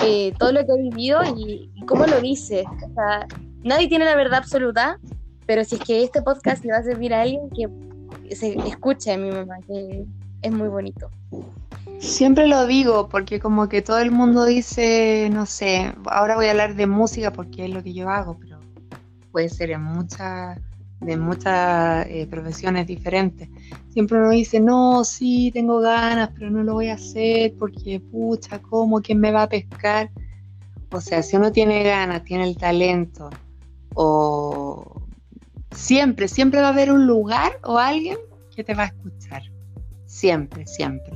eh, 0.04 0.32
todo 0.38 0.52
lo 0.52 0.66
que 0.66 0.72
he 0.72 0.82
vivido 0.82 1.20
y, 1.36 1.70
cómo 1.86 2.06
lo 2.06 2.20
dice. 2.20 2.64
O 2.66 2.94
sea, 2.94 3.26
nadie 3.62 3.88
tiene 3.88 4.04
la 4.04 4.14
verdad 4.14 4.38
absoluta, 4.38 4.98
pero 5.46 5.64
si 5.64 5.76
es 5.76 5.80
que 5.82 6.02
este 6.02 6.22
podcast 6.22 6.64
le 6.64 6.72
va 6.72 6.78
a 6.78 6.82
servir 6.82 7.14
a 7.14 7.22
alguien 7.22 7.48
que 7.50 8.34
se 8.34 8.56
escuche 8.66 9.12
a 9.12 9.18
mi 9.18 9.30
mamá, 9.30 9.56
que 9.66 10.04
es 10.42 10.52
muy 10.52 10.68
bonito. 10.68 11.10
Siempre 11.98 12.46
lo 12.48 12.66
digo 12.66 13.08
porque 13.08 13.38
como 13.38 13.68
que 13.68 13.80
todo 13.80 13.98
el 13.98 14.10
mundo 14.10 14.44
dice, 14.44 15.28
no 15.32 15.46
sé, 15.46 15.94
ahora 16.06 16.34
voy 16.34 16.46
a 16.46 16.50
hablar 16.50 16.74
de 16.74 16.86
música 16.86 17.32
porque 17.32 17.64
es 17.64 17.70
lo 17.70 17.82
que 17.82 17.92
yo 17.92 18.08
hago, 18.08 18.36
pero 18.40 18.58
puede 19.30 19.48
ser 19.48 19.70
en 19.70 19.82
muchas 19.82 20.58
de 21.04 21.16
muchas 21.16 22.06
eh, 22.08 22.26
profesiones 22.30 22.86
diferentes. 22.86 23.48
Siempre 23.90 24.18
uno 24.18 24.30
dice, 24.30 24.60
no, 24.60 25.04
sí, 25.04 25.50
tengo 25.52 25.80
ganas, 25.80 26.30
pero 26.34 26.50
no 26.50 26.62
lo 26.62 26.74
voy 26.74 26.88
a 26.88 26.94
hacer 26.94 27.54
porque, 27.58 28.00
pucha, 28.00 28.60
¿cómo? 28.60 29.00
¿Quién 29.02 29.20
me 29.20 29.32
va 29.32 29.42
a 29.42 29.48
pescar? 29.48 30.10
O 30.90 31.00
sea, 31.00 31.22
si 31.22 31.36
uno 31.36 31.52
tiene 31.52 31.82
ganas, 31.82 32.24
tiene 32.24 32.44
el 32.44 32.56
talento, 32.56 33.30
o 33.94 35.02
siempre, 35.70 36.28
siempre 36.28 36.60
va 36.60 36.68
a 36.68 36.72
haber 36.72 36.92
un 36.92 37.06
lugar 37.06 37.52
o 37.64 37.78
alguien 37.78 38.18
que 38.54 38.64
te 38.64 38.74
va 38.74 38.84
a 38.84 38.86
escuchar. 38.86 39.42
Siempre, 40.06 40.66
siempre. 40.66 41.12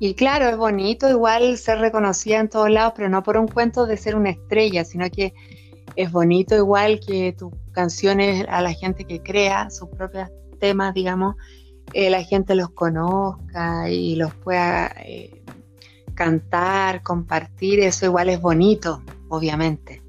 Y 0.00 0.14
claro, 0.14 0.48
es 0.48 0.56
bonito 0.56 1.08
igual 1.08 1.58
ser 1.58 1.78
reconocida 1.78 2.38
en 2.38 2.48
todos 2.48 2.70
lados, 2.70 2.92
pero 2.94 3.08
no 3.08 3.22
por 3.22 3.36
un 3.36 3.48
cuento 3.48 3.86
de 3.86 3.96
ser 3.96 4.14
una 4.14 4.30
estrella, 4.30 4.84
sino 4.84 5.10
que 5.10 5.34
es 5.98 6.12
bonito 6.12 6.54
igual 6.54 7.00
que 7.00 7.32
tus 7.32 7.52
canciones 7.72 8.46
a 8.48 8.62
la 8.62 8.72
gente 8.72 9.04
que 9.04 9.20
crea 9.20 9.68
sus 9.68 9.88
propios 9.88 10.30
temas, 10.60 10.94
digamos, 10.94 11.34
eh, 11.92 12.08
la 12.08 12.22
gente 12.22 12.54
los 12.54 12.70
conozca 12.70 13.90
y 13.90 14.14
los 14.14 14.32
pueda 14.36 14.94
eh, 15.04 15.42
cantar, 16.14 17.02
compartir, 17.02 17.80
eso 17.80 18.06
igual 18.06 18.28
es 18.28 18.40
bonito, 18.40 19.02
obviamente. 19.28 20.00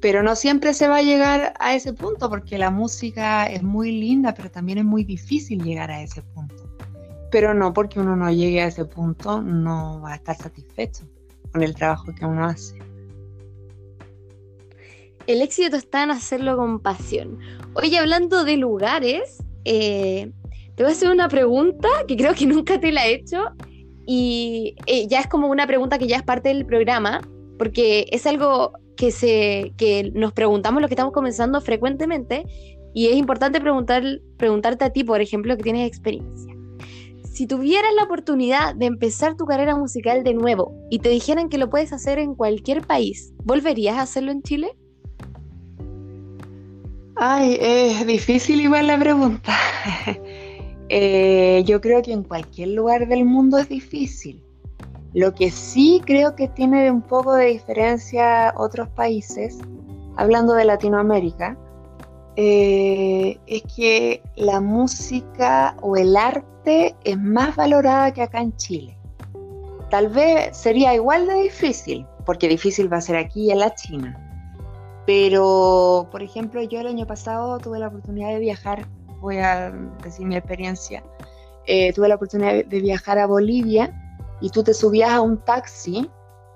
Pero 0.00 0.24
no 0.24 0.34
siempre 0.34 0.74
se 0.74 0.88
va 0.88 0.96
a 0.96 1.02
llegar 1.02 1.54
a 1.60 1.76
ese 1.76 1.92
punto 1.92 2.28
porque 2.28 2.58
la 2.58 2.72
música 2.72 3.46
es 3.46 3.62
muy 3.62 3.92
linda, 3.92 4.34
pero 4.34 4.50
también 4.50 4.78
es 4.78 4.84
muy 4.84 5.04
difícil 5.04 5.62
llegar 5.62 5.92
a 5.92 6.02
ese 6.02 6.22
punto. 6.22 6.76
Pero 7.30 7.54
no 7.54 7.72
porque 7.72 8.00
uno 8.00 8.16
no 8.16 8.32
llegue 8.32 8.62
a 8.62 8.66
ese 8.66 8.84
punto, 8.84 9.40
no 9.40 10.00
va 10.00 10.14
a 10.14 10.16
estar 10.16 10.36
satisfecho 10.36 11.04
con 11.52 11.62
el 11.62 11.72
trabajo 11.76 12.12
que 12.12 12.26
uno 12.26 12.46
hace. 12.46 12.89
El 15.30 15.42
éxito 15.42 15.76
está 15.76 16.02
en 16.02 16.10
hacerlo 16.10 16.56
con 16.56 16.80
pasión. 16.80 17.38
Oye, 17.74 18.00
hablando 18.00 18.42
de 18.42 18.56
lugares, 18.56 19.38
eh, 19.64 20.32
te 20.74 20.82
voy 20.82 20.90
a 20.90 20.92
hacer 20.92 21.08
una 21.08 21.28
pregunta 21.28 21.88
que 22.08 22.16
creo 22.16 22.34
que 22.34 22.46
nunca 22.46 22.80
te 22.80 22.90
la 22.90 23.06
he 23.06 23.14
hecho 23.14 23.44
y 24.08 24.74
eh, 24.86 25.06
ya 25.06 25.20
es 25.20 25.28
como 25.28 25.46
una 25.46 25.68
pregunta 25.68 25.98
que 25.98 26.08
ya 26.08 26.16
es 26.16 26.24
parte 26.24 26.48
del 26.48 26.66
programa, 26.66 27.20
porque 27.60 28.06
es 28.10 28.26
algo 28.26 28.72
que, 28.96 29.12
se, 29.12 29.72
que 29.76 30.10
nos 30.14 30.32
preguntamos 30.32 30.80
los 30.80 30.88
que 30.88 30.94
estamos 30.94 31.12
comenzando 31.12 31.60
frecuentemente 31.60 32.44
y 32.92 33.06
es 33.06 33.14
importante 33.14 33.60
preguntar, 33.60 34.02
preguntarte 34.36 34.84
a 34.84 34.90
ti, 34.90 35.04
por 35.04 35.20
ejemplo, 35.20 35.56
que 35.56 35.62
tienes 35.62 35.86
experiencia. 35.86 36.52
Si 37.22 37.46
tuvieras 37.46 37.94
la 37.94 38.02
oportunidad 38.02 38.74
de 38.74 38.86
empezar 38.86 39.36
tu 39.36 39.46
carrera 39.46 39.76
musical 39.76 40.24
de 40.24 40.34
nuevo 40.34 40.74
y 40.90 40.98
te 40.98 41.08
dijeran 41.08 41.48
que 41.48 41.58
lo 41.58 41.70
puedes 41.70 41.92
hacer 41.92 42.18
en 42.18 42.34
cualquier 42.34 42.84
país, 42.84 43.32
¿volverías 43.44 43.96
a 43.96 44.02
hacerlo 44.02 44.32
en 44.32 44.42
Chile? 44.42 44.76
Ay, 47.22 47.58
es 47.60 48.06
difícil 48.06 48.62
igual 48.62 48.86
la 48.86 48.98
pregunta. 48.98 49.52
Eh, 50.92 51.62
yo 51.66 51.80
creo 51.80 52.02
que 52.02 52.12
en 52.12 52.24
cualquier 52.24 52.70
lugar 52.70 53.06
del 53.06 53.24
mundo 53.24 53.58
es 53.58 53.68
difícil. 53.68 54.42
Lo 55.14 55.32
que 55.32 55.52
sí 55.52 56.02
creo 56.04 56.34
que 56.34 56.48
tiene 56.48 56.90
un 56.90 57.00
poco 57.00 57.34
de 57.34 57.46
diferencia 57.46 58.52
otros 58.56 58.88
países, 58.88 59.58
hablando 60.16 60.52
de 60.54 60.64
Latinoamérica, 60.64 61.56
eh, 62.34 63.38
es 63.46 63.62
que 63.76 64.20
la 64.34 64.60
música 64.60 65.76
o 65.80 65.96
el 65.96 66.16
arte 66.16 66.96
es 67.04 67.16
más 67.16 67.54
valorada 67.54 68.12
que 68.12 68.22
acá 68.22 68.40
en 68.40 68.56
Chile. 68.56 68.98
Tal 69.90 70.08
vez 70.08 70.56
sería 70.56 70.92
igual 70.92 71.28
de 71.28 71.42
difícil, 71.42 72.04
porque 72.26 72.48
difícil 72.48 72.92
va 72.92 72.96
a 72.96 73.00
ser 73.00 73.14
aquí 73.14 73.52
en 73.52 73.60
la 73.60 73.72
China. 73.76 74.29
Pero, 75.12 76.06
por 76.12 76.22
ejemplo, 76.22 76.62
yo 76.62 76.78
el 76.78 76.86
año 76.86 77.04
pasado 77.04 77.58
tuve 77.58 77.80
la 77.80 77.88
oportunidad 77.88 78.28
de 78.28 78.38
viajar, 78.38 78.86
voy 79.20 79.38
a 79.38 79.72
decir 80.04 80.24
mi 80.24 80.36
experiencia, 80.36 81.02
eh, 81.66 81.92
tuve 81.92 82.06
la 82.06 82.14
oportunidad 82.14 82.64
de 82.64 82.80
viajar 82.80 83.18
a 83.18 83.26
Bolivia 83.26 83.92
y 84.40 84.50
tú 84.50 84.62
te 84.62 84.72
subías 84.72 85.10
a 85.10 85.20
un 85.20 85.44
taxi 85.44 86.08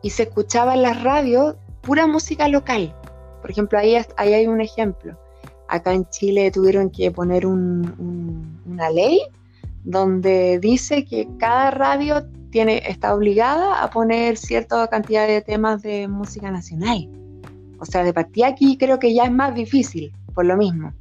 y 0.05 0.11
se 0.11 0.23
escuchaba 0.23 0.75
en 0.75 0.83
las 0.83 1.03
radios 1.03 1.57
pura 1.81 2.07
música 2.07 2.47
local. 2.47 2.95
Por 3.43 3.51
ejemplo, 3.51 3.77
ahí, 3.77 3.97
ahí 4.17 4.35
hay 4.35 4.47
un 4.47 4.61
ejemplo. 4.61 5.19
Acá 5.67 5.93
en 5.93 6.09
Chile 6.11 6.53
tuvieron 6.53 6.91
que 6.91 7.11
poner 7.11 7.47
una 7.47 8.89
ley 8.95 9.21
donde 9.83 10.61
dice 10.61 11.05
que 11.05 11.27
cada 11.41 11.73
radio 11.73 12.25
tiene, 12.51 12.85
está 12.87 13.17
obligada 13.17 13.83
a 13.83 13.91
poner 13.91 14.37
cierta 14.37 14.87
cantidad 14.87 15.27
de 15.27 15.43
temas 15.43 15.83
de 15.83 16.07
música 16.07 16.53
nacional. 16.53 17.24
O 17.79 17.85
sea, 17.85 18.05
de 18.05 18.13
partida 18.13 18.49
aquí 18.49 18.77
creo 18.77 18.99
que 18.99 19.15
ya 19.15 19.25
es 19.25 19.33
más 19.33 19.55
difícil, 19.55 20.13
por 20.35 20.47
lo 20.47 20.57
mismo. 20.57 20.93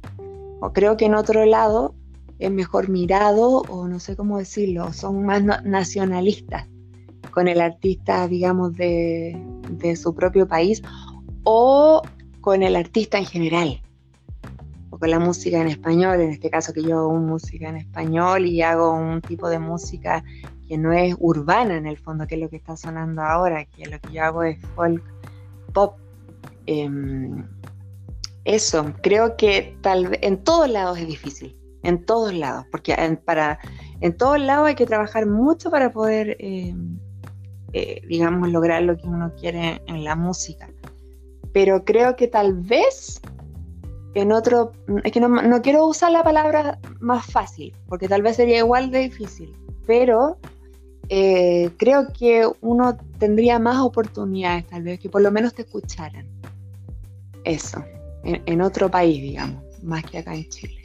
O 0.60 0.72
creo 0.72 0.96
que 0.96 1.06
en 1.06 1.14
otro 1.14 1.44
lado 1.46 1.94
es 2.38 2.50
mejor 2.50 2.88
mirado, 2.88 3.62
o 3.68 3.88
no 3.88 4.00
sé 4.00 4.16
cómo 4.16 4.38
decirlo, 4.38 4.92
son 4.92 5.24
más 5.24 5.42
nacionalistas 5.64 6.66
con 7.30 7.48
el 7.48 7.60
artista, 7.60 8.28
digamos, 8.28 8.74
de, 8.76 9.36
de 9.70 9.96
su 9.96 10.14
propio 10.14 10.46
país, 10.46 10.82
o 11.44 12.02
con 12.40 12.62
el 12.62 12.76
artista 12.76 13.18
en 13.18 13.26
general 13.26 13.80
o 14.90 14.98
con 14.98 15.10
la 15.10 15.18
música 15.18 15.60
en 15.60 15.66
español, 15.66 16.20
en 16.20 16.30
este 16.30 16.50
caso 16.50 16.72
que 16.72 16.82
yo 16.82 16.98
hago 16.98 17.14
música 17.16 17.68
en 17.68 17.78
español 17.78 18.46
y 18.46 18.62
hago 18.62 18.92
un 18.92 19.20
tipo 19.20 19.48
de 19.48 19.58
música 19.58 20.22
que 20.68 20.78
no 20.78 20.92
es 20.92 21.16
urbana 21.18 21.76
en 21.76 21.86
el 21.86 21.96
fondo, 21.96 22.26
que 22.26 22.36
es 22.36 22.40
lo 22.40 22.48
que 22.48 22.56
está 22.56 22.76
sonando 22.76 23.22
ahora, 23.22 23.64
que 23.64 23.86
lo 23.86 23.98
que 23.98 24.12
yo 24.12 24.22
hago 24.22 24.42
es 24.44 24.58
folk 24.74 25.02
pop. 25.72 25.98
Em, 26.66 27.46
eso, 28.44 28.92
creo 29.02 29.36
que 29.36 29.76
tal 29.82 30.18
en 30.20 30.42
todos 30.42 30.68
lados 30.68 30.98
es 30.98 31.06
difícil, 31.06 31.56
en 31.82 32.04
todos 32.04 32.34
lados, 32.34 32.66
porque 32.70 32.92
en, 32.92 33.16
para, 33.16 33.58
en 34.00 34.16
todos 34.16 34.38
lados 34.38 34.68
hay 34.68 34.74
que 34.74 34.86
trabajar 34.86 35.26
mucho 35.26 35.70
para 35.70 35.90
poder, 35.90 36.36
em, 36.40 36.98
eh, 37.72 38.02
digamos, 38.06 38.50
lograr 38.50 38.82
lo 38.82 38.96
que 38.96 39.06
uno 39.06 39.32
quiere 39.38 39.82
en 39.86 40.04
la 40.04 40.14
música. 40.14 40.68
Pero 41.52 41.84
creo 41.84 42.16
que 42.16 42.28
tal 42.28 42.54
vez 42.54 43.20
en 44.14 44.32
otro, 44.32 44.72
es 45.02 45.12
que 45.12 45.20
no, 45.20 45.62
quiero 45.62 45.86
usar 45.86 46.12
la 46.12 46.22
palabra 46.22 46.78
más 47.00 47.26
fácil, 47.26 47.74
porque 47.88 48.08
tal 48.08 48.22
vez 48.22 48.36
sería 48.36 48.58
igual 48.58 48.90
de 48.90 49.00
difícil, 49.00 49.54
pero 49.86 50.38
eh, 51.08 51.70
creo 51.76 52.08
que 52.12 52.48
uno 52.60 52.96
tendría 53.18 53.58
más 53.58 53.80
oportunidades, 53.80 54.66
tal 54.66 54.84
vez, 54.84 55.00
que 55.00 55.08
por 55.08 55.20
lo 55.20 55.32
menos 55.32 55.54
te 55.54 55.62
escucharan. 55.62 56.26
Eso, 57.44 57.84
en, 58.24 58.60
otro 58.62 58.90
país, 58.90 59.20
digamos, 59.20 59.62
más 59.82 60.02
que 60.04 60.18
acá 60.18 60.34
en 60.34 60.48
Chile. 60.48 60.80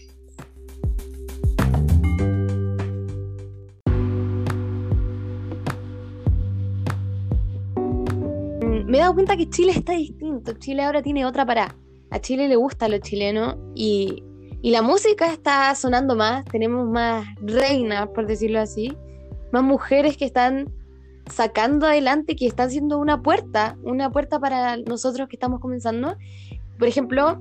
Me 8.86 8.98
he 8.98 9.01
dado 9.01 9.13
cuenta 9.13 9.38
que 9.38 9.50
Chile 9.50 9.72
está 9.72 9.94
distinto. 9.94 10.54
Chile 10.54 10.84
ahora 10.84 11.01
tiene 11.01 11.25
otra 11.25 11.46
parada 11.46 11.75
a 12.12 12.20
Chile 12.20 12.48
le 12.48 12.56
gusta 12.56 12.88
lo 12.88 12.98
chileno 13.00 13.58
y, 13.75 14.24
la 14.62 14.82
música 14.82 15.32
está 15.32 15.74
sonando 15.74 16.18
más, 16.18 16.44
tenemos 16.44 16.86
más 16.86 17.25
reinas, 17.42 18.10
por 18.10 18.28
decirlo 18.28 18.60
así, 18.60 18.94
más 19.54 19.63
mujeres 19.63 20.18
que 20.18 20.25
están 20.25 20.70
sacando 21.32 21.88
adelante, 21.88 22.36
que 22.36 22.46
están 22.46 22.70
siendo 22.70 23.00
una 23.00 23.22
puerta, 23.22 23.78
una 23.84 24.12
puerta 24.12 24.38
para 24.38 24.75
nosotros 24.75 25.30
que 25.30 25.38
estamos 25.38 25.62
comenzando. 25.62 26.18
Por 26.79 26.88
ejemplo, 26.88 27.39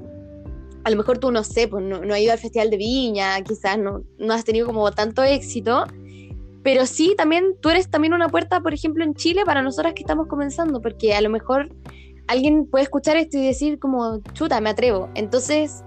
a 0.85 0.91
lo 0.91 0.97
mejor 0.97 1.19
tú 1.19 1.31
no 1.31 1.45
sé, 1.45 1.69
pues 1.69 1.83
no, 1.83 1.97
has 2.13 2.21
ido 2.21 2.33
al 2.33 2.39
Festival 2.39 2.71
de 2.71 2.77
Viña, 2.77 3.41
quizás 3.43 3.79
no, 3.79 4.03
no 4.19 4.35
has 4.35 4.45
tenido 4.45 4.67
como 4.67 4.91
tanto 4.91 5.23
éxito, 5.23 5.85
pero 6.63 6.85
sí, 6.85 7.15
también 7.17 7.57
tú 7.61 7.71
eres 7.71 7.89
también 7.89 8.13
una 8.13 8.29
puerta, 8.29 8.61
por 8.61 8.75
ejemplo, 8.75 9.05
en 9.05 9.15
Chile 9.15 9.43
para 9.47 9.63
nosotras 9.63 9.95
que 9.95 10.03
estamos 10.03 10.27
comenzando, 10.27 10.83
porque 10.83 11.15
a 11.15 11.21
lo 11.21 11.31
mejor 11.31 11.75
alguien 12.27 12.67
puede 12.67 12.85
escuchar 12.85 13.17
esto 13.17 13.39
y 13.39 13.47
decir 13.47 13.79
como, 13.79 14.21
chuta, 14.35 14.61
me 14.61 14.71
atrevo. 14.71 15.09
Entonces, 15.15 15.83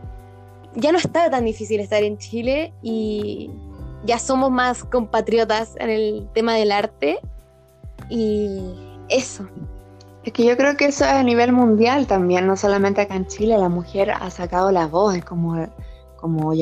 ya 0.76 0.92
no 0.92 0.98
está 0.98 1.30
tan 1.30 1.46
difícil 1.46 1.80
estar 1.80 2.02
en 2.04 2.18
Chile 2.18 2.74
y 2.82 3.52
ya 4.06 4.18
somos 4.18 4.50
más 4.50 4.84
compatriotas 4.84 5.76
en 5.78 5.90
el 5.90 6.28
tema 6.34 6.56
del 6.56 6.72
arte 6.72 7.20
y 8.10 8.60
eso. 9.10 9.48
Es 10.24 10.34
que 10.34 10.46
yo 10.46 10.56
creo 10.56 10.78
que 10.78 10.86
eso 10.86 11.04
es 11.04 11.12
a 11.12 11.24
nivel 11.24 11.52
mundial 11.52 12.06
también, 12.06 12.46
no 12.46 12.56
solamente 12.56 13.02
acá 13.02 13.16
en 13.16 13.26
Chile, 13.26 13.58
la 13.58 13.70
mujer 13.70 14.12
ha 14.12 14.30
sacado 14.30 14.72
la 14.72 14.86
voz, 14.86 15.16
es 15.16 15.26
como, 15.26 15.68
como 16.16 16.54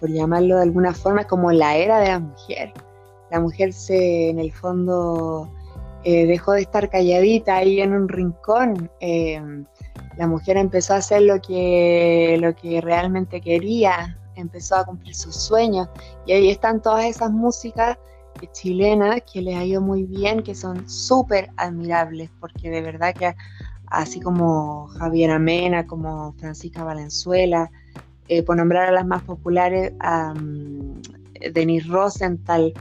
por 0.00 0.10
llamarlo 0.10 0.56
de 0.56 0.62
alguna 0.62 0.92
forma, 0.92 1.24
como 1.24 1.52
la 1.52 1.76
era 1.76 2.00
de 2.00 2.08
la 2.08 2.18
mujer. 2.18 2.72
La 3.30 3.38
mujer 3.38 3.72
se, 3.72 4.30
en 4.30 4.40
el 4.40 4.52
fondo, 4.52 5.48
eh, 6.02 6.26
dejó 6.26 6.52
de 6.52 6.62
estar 6.62 6.90
calladita 6.90 7.56
ahí 7.56 7.80
en 7.80 7.92
un 7.92 8.08
rincón. 8.08 8.90
Eh, 8.98 9.40
la 10.16 10.26
mujer 10.26 10.56
empezó 10.56 10.94
a 10.94 10.96
hacer 10.96 11.22
lo 11.22 11.40
que, 11.40 12.36
lo 12.40 12.56
que 12.56 12.80
realmente 12.80 13.40
quería, 13.40 14.18
empezó 14.34 14.76
a 14.76 14.84
cumplir 14.84 15.14
sus 15.14 15.36
sueños. 15.36 15.88
Y 16.26 16.32
ahí 16.32 16.50
están 16.50 16.82
todas 16.82 17.04
esas 17.04 17.30
músicas 17.30 17.96
chilenas 18.46 19.22
que 19.30 19.42
les 19.42 19.56
ha 19.56 19.64
ido 19.64 19.80
muy 19.80 20.04
bien, 20.04 20.42
que 20.42 20.54
son 20.54 20.88
súper 20.88 21.50
admirables, 21.56 22.30
porque 22.40 22.70
de 22.70 22.80
verdad 22.80 23.14
que 23.14 23.34
así 23.86 24.20
como 24.20 24.86
Javier 24.88 25.30
Amena, 25.30 25.86
como 25.86 26.32
Francisca 26.34 26.84
Valenzuela, 26.84 27.70
eh, 28.28 28.42
por 28.42 28.56
nombrar 28.56 28.88
a 28.88 28.92
las 28.92 29.06
más 29.06 29.22
populares, 29.22 29.92
a 30.00 30.34
Denise 31.52 31.88
Rosenthal, 31.88 32.72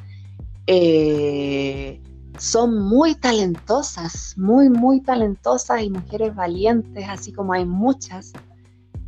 eh, 0.67 2.01
son 2.37 2.77
muy 2.77 3.15
talentosas, 3.15 4.35
muy, 4.37 4.69
muy 4.69 5.01
talentosas 5.01 5.81
y 5.81 5.89
mujeres 5.89 6.35
valientes, 6.35 7.05
así 7.07 7.31
como 7.31 7.53
hay 7.53 7.65
muchas, 7.65 8.33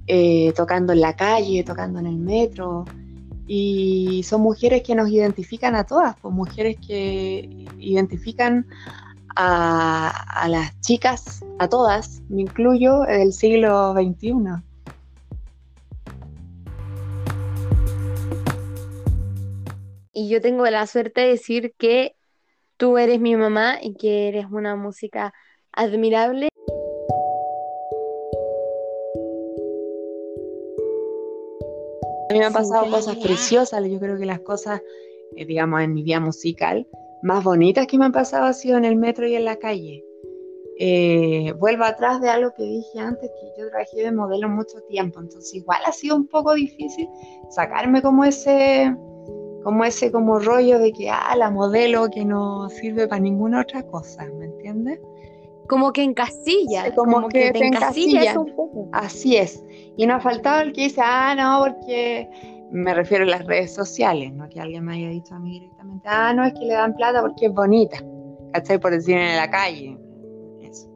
eh, 0.08 0.54
tocando 0.56 0.94
en 0.94 1.02
la 1.02 1.16
calle, 1.16 1.64
tocando 1.64 2.00
en 2.00 2.08
el 2.08 2.18
metro. 2.18 2.86
Y 3.52 4.22
son 4.26 4.42
mujeres 4.42 4.84
que 4.84 4.94
nos 4.94 5.10
identifican 5.10 5.76
a 5.76 5.84
todas, 5.84 6.16
pues 6.22 6.32
mujeres 6.32 6.78
que 6.86 7.50
identifican 7.80 8.68
a, 9.36 10.46
las 10.48 10.80
chicas, 10.82 11.44
a 11.58 11.68
todas, 11.68 12.22
me 12.30 12.44
incluyo, 12.44 13.00
del 13.02 13.34
siglo 13.34 13.94
XXI. 13.94 14.62
Y 20.14 20.30
yo 20.30 20.42
tengo 20.42 20.68
la 20.68 20.86
suerte 20.86 21.22
de 21.22 21.28
decir 21.30 21.74
que 21.76 22.16
tú 22.78 23.00
eres 23.00 23.20
mi 23.20 23.36
mamá 23.36 23.80
y 23.82 23.96
que 23.96 24.28
eres 24.28 24.46
una 24.52 24.76
música 24.76 25.34
admirable. 25.72 26.50
A 32.30 32.34
mí 32.34 32.40
me 32.40 32.46
han 32.46 32.54
pasado 32.54 32.90
cosas 32.92 33.16
preciosas, 33.18 33.84
yo 33.90 34.00
creo 34.00 34.18
que 34.20 34.26
las 34.26 34.42
cosas, 34.42 34.82
eh, 35.36 35.46
digamos, 35.46 35.82
en 35.82 35.96
mi 35.96 36.04
vida 36.04 36.20
musical, 36.20 36.88
más 37.24 37.44
bonitas 37.44 37.88
que 37.88 37.98
me 37.98 38.06
han 38.06 38.12
pasado 38.12 38.46
ha 38.46 38.54
sido 38.54 38.78
en 38.78 38.86
el 38.86 38.96
metro 38.96 39.28
y 39.28 39.36
en 39.36 39.46
la 39.46 39.56
calle. 39.56 40.06
Eh, 40.78 41.54
vuelvo 41.60 41.86
atrás 41.86 42.22
de 42.22 42.30
algo 42.30 42.54
que 42.56 42.64
dije 42.64 43.00
antes, 43.00 43.30
que 43.30 43.62
yo 43.62 43.68
trabajé 43.70 44.04
de 44.04 44.12
modelo 44.12 44.48
mucho 44.48 44.80
tiempo, 44.88 45.20
entonces 45.20 45.56
igual 45.56 45.80
ha 45.86 45.92
sido 45.92 46.16
un 46.16 46.28
poco 46.28 46.54
difícil 46.54 47.10
sacarme 47.50 48.02
como 48.02 48.24
ese, 48.24 48.96
como 49.64 49.84
ese 49.84 50.12
como 50.12 50.40
rollo 50.40 50.78
de 50.80 50.94
que, 50.94 51.10
ah, 51.10 51.36
la 51.36 51.50
modelo 51.50 52.10
que 52.10 52.24
no 52.24 52.70
sirve 52.70 53.08
para 53.08 53.22
ninguna 53.22 53.62
otra 53.62 53.84
cosa, 53.84 54.26
¿me 54.38 54.46
entiendes? 54.46 55.00
Como 55.68 55.92
que 55.92 56.04
encasilla, 56.04 56.94
como, 56.96 57.16
como 57.16 57.28
que, 57.30 57.52
te, 57.52 57.66
encasilla, 57.66 58.40
un 58.40 58.56
poco. 58.56 58.88
Así 58.94 59.36
es. 59.36 59.64
Y 60.00 60.08
no 60.08 60.14
ha 60.14 60.20
faltado 60.22 60.62
el 60.62 60.72
que 60.72 60.84
dice, 60.84 61.02
ah, 61.04 61.36
no, 61.36 61.62
porque 61.62 62.30
me 62.72 62.94
refiero 62.94 63.26
a 63.26 63.28
las 63.28 63.46
redes 63.46 63.74
sociales, 63.74 64.32
no 64.32 64.48
que 64.48 64.62
alguien 64.62 64.86
me 64.86 64.94
haya 64.94 65.10
dicho 65.10 65.36
a 65.36 65.40
mí 65.40 65.60
directamente, 65.60 66.08
ah, 66.08 66.34
no, 66.34 66.46
es 66.46 66.54
que 66.54 66.62
le 66.62 66.74
dan 66.76 66.96
plata 66.96 67.20
porque 67.20 67.48
es 67.48 67.54
bonita, 67.54 67.98
¿cachai? 68.54 68.80
Por 68.80 68.92
decir 68.92 69.18
en 69.18 69.36
la 69.36 69.52
calle. 69.52 70.00
Eso. 70.62 70.88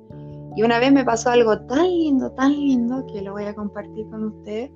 Y 0.55 0.63
una 0.63 0.79
vez 0.79 0.93
me 0.93 1.03
pasó 1.03 1.31
algo 1.31 1.59
tan 1.63 1.83
lindo, 1.83 2.31
tan 2.31 2.53
lindo, 2.53 3.05
que 3.07 3.21
lo 3.21 3.33
voy 3.33 3.43
a 3.43 3.53
compartir 3.53 4.07
con 4.07 4.23
ustedes, 4.23 4.71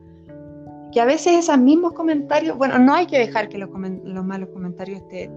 que 0.92 1.00
a 1.00 1.06
veces 1.06 1.46
esos 1.46 1.58
mismos 1.58 1.94
comentarios, 1.94 2.58
bueno, 2.58 2.78
no 2.80 2.96
hay 2.96 3.06
que 3.06 3.20
dejar 3.20 3.48
que 3.48 3.58
los, 3.58 3.70
los 3.70 4.26
malos 4.26 4.50
comentarios 4.50 5.08
te, 5.08 5.32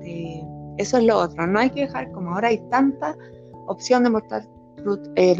Eso 0.78 0.98
es 0.98 1.04
lo 1.04 1.16
otro, 1.16 1.46
no 1.46 1.60
hay 1.60 1.70
que 1.70 1.82
dejar, 1.82 2.10
como 2.10 2.34
ahora 2.34 2.48
hay 2.48 2.58
tanta 2.70 3.16
opción 3.68 4.02
de 4.02 4.10
mostrar, 4.10 4.42
eh, 5.14 5.36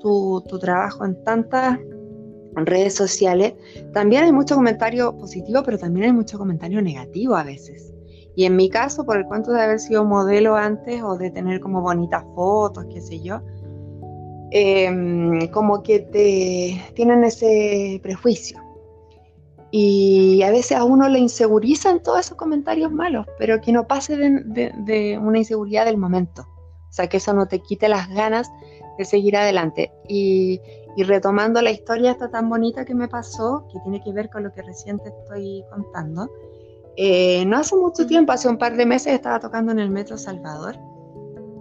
tu, 0.00 0.42
tu, 0.48 0.58
trabajo 0.58 1.04
en 1.04 1.22
tantas 1.24 1.78
redes 2.64 2.94
sociales, 2.94 3.54
también 3.92 4.24
hay 4.24 4.32
mucho 4.32 4.54
comentario 4.54 5.16
positivo, 5.18 5.62
pero 5.64 5.78
también 5.78 6.06
hay 6.06 6.12
mucho 6.12 6.38
comentario 6.38 6.80
negativo 6.80 7.36
a 7.36 7.42
veces. 7.42 7.92
Y 8.36 8.44
en 8.44 8.56
mi 8.56 8.68
caso, 8.68 9.04
por 9.04 9.16
el 9.16 9.26
cuento 9.26 9.52
de 9.52 9.62
haber 9.62 9.80
sido 9.80 10.04
modelo 10.04 10.56
antes 10.56 11.02
o 11.02 11.16
de 11.16 11.30
tener 11.30 11.60
como 11.60 11.82
bonitas 11.82 12.24
fotos, 12.34 12.86
qué 12.92 13.00
sé 13.00 13.20
yo, 13.20 13.40
em, 14.50 15.48
como 15.48 15.82
que 15.82 16.00
te 16.00 16.80
tienen 16.94 17.24
ese 17.24 17.98
prejuicio. 18.02 18.60
Y 19.70 20.42
a 20.42 20.50
veces 20.50 20.76
a 20.76 20.84
uno 20.84 21.08
le 21.08 21.18
insegurizan 21.18 22.02
todos 22.02 22.20
esos 22.20 22.36
comentarios 22.36 22.92
malos, 22.92 23.26
pero 23.38 23.60
que 23.60 23.72
no 23.72 23.86
pase 23.86 24.16
de, 24.16 24.72
de 24.84 25.18
una 25.18 25.38
inseguridad 25.38 25.84
del 25.84 25.96
momento. 25.96 26.46
O 26.88 26.92
sea, 26.92 27.08
que 27.08 27.16
eso 27.16 27.34
no 27.34 27.46
te 27.46 27.58
quite 27.60 27.88
las 27.88 28.08
ganas 28.08 28.50
de 28.96 29.04
seguir 29.04 29.36
adelante. 29.36 29.92
Y, 30.08 30.60
retomando 31.04 31.60
la 31.60 31.70
historia 31.70 32.12
esta 32.12 32.30
tan 32.30 32.48
bonita 32.48 32.84
que 32.84 32.94
me 32.94 33.08
pasó, 33.08 33.66
que 33.72 33.78
tiene 33.80 34.02
que 34.02 34.12
ver 34.12 34.30
con 34.30 34.42
lo 34.42 34.52
que 34.52 34.62
recién 34.62 34.98
te 34.98 35.10
estoy 35.10 35.64
contando, 35.70 36.30
eh, 36.96 37.44
no 37.44 37.58
hace 37.58 37.76
mucho 37.76 38.06
tiempo, 38.06 38.32
hace 38.32 38.48
un 38.48 38.56
par 38.56 38.76
de 38.76 38.86
meses 38.86 39.12
estaba 39.12 39.38
tocando 39.38 39.72
en 39.72 39.78
el 39.78 39.90
Metro 39.90 40.16
Salvador 40.16 40.76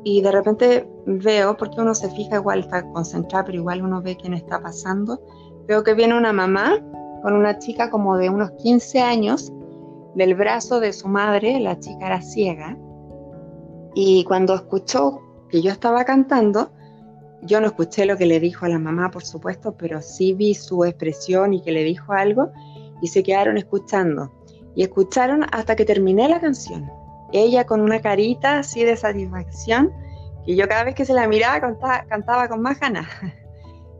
y 0.05 0.21
de 0.21 0.31
repente 0.31 0.87
veo, 1.05 1.57
porque 1.57 1.81
uno 1.81 1.93
se 1.93 2.09
fija 2.11 2.37
igual, 2.37 2.59
está 2.59 2.89
concentrado, 2.91 3.45
pero 3.45 3.57
igual 3.57 3.81
uno 3.81 4.01
ve 4.01 4.15
quién 4.15 4.33
está 4.33 4.61
pasando, 4.61 5.19
veo 5.67 5.83
que 5.83 5.93
viene 5.93 6.17
una 6.17 6.31
mamá 6.31 6.79
con 7.21 7.33
una 7.33 7.59
chica 7.59 7.89
como 7.89 8.15
de 8.17 8.29
unos 8.29 8.51
15 8.51 9.01
años 9.01 9.51
del 10.13 10.35
brazo 10.35 10.79
de 10.79 10.93
su 10.93 11.09
madre, 11.09 11.59
la 11.59 11.77
chica 11.79 12.05
era 12.05 12.21
ciega, 12.21 12.77
y 13.95 14.23
cuando 14.25 14.53
escuchó 14.53 15.21
que 15.49 15.61
yo 15.61 15.71
estaba 15.71 16.05
cantando, 16.05 16.69
yo 17.45 17.61
no 17.61 17.67
escuché 17.67 18.05
lo 18.05 18.17
que 18.17 18.25
le 18.25 18.39
dijo 18.39 18.65
a 18.65 18.69
la 18.69 18.79
mamá, 18.79 19.11
por 19.11 19.23
supuesto, 19.23 19.75
pero 19.77 20.01
sí 20.01 20.33
vi 20.33 20.53
su 20.53 20.83
expresión 20.83 21.53
y 21.53 21.61
que 21.61 21.71
le 21.71 21.83
dijo 21.83 22.13
algo 22.13 22.51
y 23.01 23.07
se 23.07 23.23
quedaron 23.23 23.57
escuchando. 23.57 24.31
Y 24.75 24.83
escucharon 24.83 25.45
hasta 25.51 25.75
que 25.75 25.85
terminé 25.85 26.27
la 26.27 26.41
canción. 26.41 26.89
Ella 27.31 27.65
con 27.65 27.81
una 27.81 28.01
carita 28.01 28.59
así 28.59 28.83
de 28.83 28.95
satisfacción, 28.95 29.91
que 30.45 30.55
yo 30.55 30.67
cada 30.67 30.83
vez 30.83 30.95
que 30.95 31.05
se 31.05 31.13
la 31.13 31.27
miraba 31.27 31.59
cantaba, 32.07 32.47
con 32.47 32.61
más 32.61 32.79
ganas. 32.79 33.07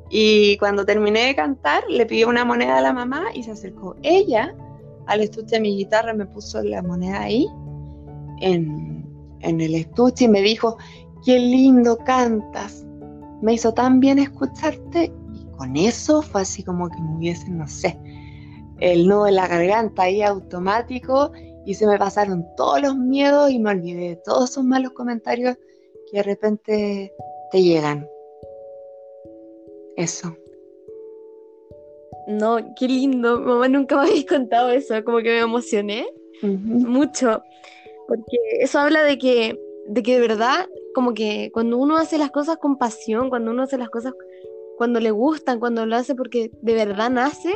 Y 0.08 0.56
cuando 0.58 0.86
terminé 0.86 1.26
de 1.26 1.36
cantar, 1.36 1.84
le 1.90 2.06
pidió 2.06 2.30
una 2.30 2.46
moneda 2.46 2.78
a 2.78 2.82
la 2.82 2.94
mamá 2.94 3.24
y 3.34 3.42
se 3.42 3.52
acercó. 3.52 3.96
Ella, 4.04 4.56
al 5.08 5.22
estuche 5.22 5.56
de 5.56 5.62
mi 5.62 5.76
guitarra, 5.76 6.14
me 6.14 6.28
puso 6.28 6.62
la 6.62 6.84
moneda 6.84 7.24
ahí, 7.24 7.48
en, 8.40 9.04
en 9.40 9.62
el 9.62 9.74
estuche, 9.74 10.26
y 10.26 10.28
me 10.28 10.42
dijo, 10.42 10.78
qué 11.26 11.40
lindo 11.40 11.98
cantas, 11.98 12.85
me 13.42 13.54
hizo 13.54 13.74
tan 13.74 14.00
bien 14.00 14.20
escucharte 14.20 15.12
y 15.34 15.46
con 15.58 15.76
eso 15.76 16.22
fue 16.22 16.42
así 16.42 16.64
como 16.64 16.90
que 16.90 17.02
me 17.02 17.18
hubiesen, 17.18 17.58
no 17.58 17.68
sé, 17.68 18.00
el 18.80 19.08
nudo 19.08 19.28
en 19.28 19.36
la 19.36 19.48
garganta 19.48 20.04
ahí 20.04 20.22
automático 20.22 21.32
y 21.66 21.74
se 21.74 21.88
me 21.88 21.98
pasaron 21.98 22.46
todos 22.56 22.82
los 22.82 22.96
miedos 22.96 23.52
y 23.52 23.60
me 23.60 23.72
olvidé 23.72 24.10
de 24.10 24.16
todos 24.18 24.52
esos 24.52 24.64
malos 24.64 24.92
comentarios 24.92 25.58
que 26.12 26.18
de 26.18 26.24
repente 26.24 27.14
te 27.52 27.64
llegan. 27.64 28.08
Eso. 29.98 30.36
No, 32.28 32.58
qué 32.78 32.88
lindo. 32.88 33.40
Mamá 33.40 33.68
nunca 33.68 33.96
me 33.96 34.04
habéis 34.04 34.26
contado 34.26 34.70
eso, 34.70 35.04
como 35.04 35.18
que 35.20 35.30
me 35.30 35.40
emocioné 35.40 36.06
mucho. 36.42 37.42
Porque 38.08 38.38
eso 38.60 38.80
habla 38.80 39.04
de 39.04 39.18
que, 39.18 39.60
de 39.88 40.04
que 40.04 40.16
de 40.16 40.28
verdad 40.28 40.68
como 40.94 41.14
que 41.14 41.52
cuando 41.54 41.78
uno 41.78 41.98
hace 41.98 42.18
las 42.18 42.32
cosas 42.32 42.58
con 42.58 42.78
pasión, 42.78 43.30
cuando 43.30 43.52
uno 43.52 43.64
hace 43.64 43.78
las 43.78 43.90
cosas 43.90 44.14
cuando 44.78 45.00
le 45.00 45.12
gustan, 45.12 45.60
cuando 45.60 45.86
lo 45.86 45.96
hace 45.96 46.16
porque 46.16 46.52
de 46.62 46.74
verdad 46.74 47.10
nace, 47.10 47.54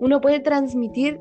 uno 0.00 0.20
puede 0.20 0.40
transmitir 0.40 1.18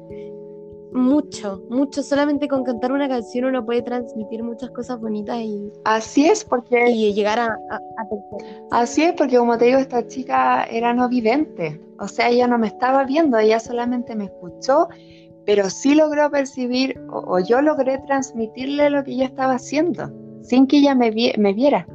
mucho, 0.92 1.64
mucho. 1.70 2.02
Solamente 2.02 2.48
con 2.48 2.64
cantar 2.64 2.92
una 2.92 3.08
canción 3.08 3.46
uno 3.46 3.66
puede 3.66 3.82
transmitir 3.82 4.44
muchas 4.44 4.72
cosas 4.72 5.00
bonitas 5.00 5.38
y. 5.38 5.72
Así 5.86 6.26
es, 6.26 6.44
porque. 6.44 6.90
Y 6.90 7.14
llegar 7.14 7.40
a, 7.40 7.48
a, 7.48 7.80
Así 8.72 9.04
es, 9.04 9.14
porque 9.14 9.38
como 9.38 9.58
te 9.58 9.66
digo, 9.66 9.78
esta 9.78 10.06
chica 10.08 10.64
era 10.64 10.94
no 10.94 11.08
vidente. 11.08 11.80
O 12.00 12.08
sea, 12.08 12.30
ella 12.30 12.48
no 12.48 12.58
me 12.58 12.68
estaba 12.68 13.04
viendo, 13.04 13.38
ella 13.38 13.60
solamente 13.60 14.16
me 14.16 14.26
escuchó, 14.26 14.88
pero 15.46 15.70
sí 15.70 15.96
logró 15.96 16.30
percibir, 16.30 17.00
o 17.10 17.40
yo 17.40 17.62
logré 17.62 17.98
transmitirle 18.00 18.90
lo 18.90 19.04
que 19.04 19.14
ella 19.14 19.26
estaba 19.26 19.54
haciendo 19.54 20.12
sin 20.48 20.66
que 20.66 20.78
ella 20.78 20.96
me, 20.96 21.12
viera. 21.12 21.86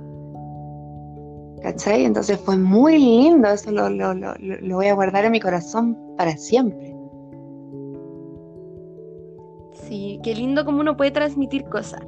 ¿Cachai? 1.63 2.05
Entonces 2.05 2.39
fue 2.39 2.57
muy 2.57 2.99
lindo, 2.99 3.49
eso 3.49 3.71
lo, 3.71 4.77
voy 4.77 4.87
a 4.87 4.95
guardar 4.95 5.25
en 5.25 5.33
mi 5.33 5.41
corazón 5.41 5.97
para 6.17 6.37
siempre. 6.37 6.95
Sí, 9.89 10.21
qué 10.23 10.35
lindo 10.35 10.65
como 10.65 10.81
uno 10.81 10.97
puede 10.97 11.11
transmitir 11.11 11.65
cosas. 11.65 12.03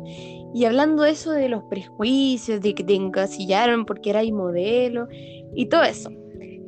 Y 0.55 0.67
hablando 0.67 1.03
de 1.03 1.11
eso 1.11 1.33
de 1.33 1.49
los 1.49 1.65
prejuicios, 1.65 2.61
de 2.61 2.75
que 2.75 2.85
te 2.85 2.95
encasillaron 2.95 3.87
porque 3.87 4.11
eras 4.11 4.31
modelo 4.31 5.09
y 5.55 5.67
todo 5.67 5.83
eso, 5.83 6.11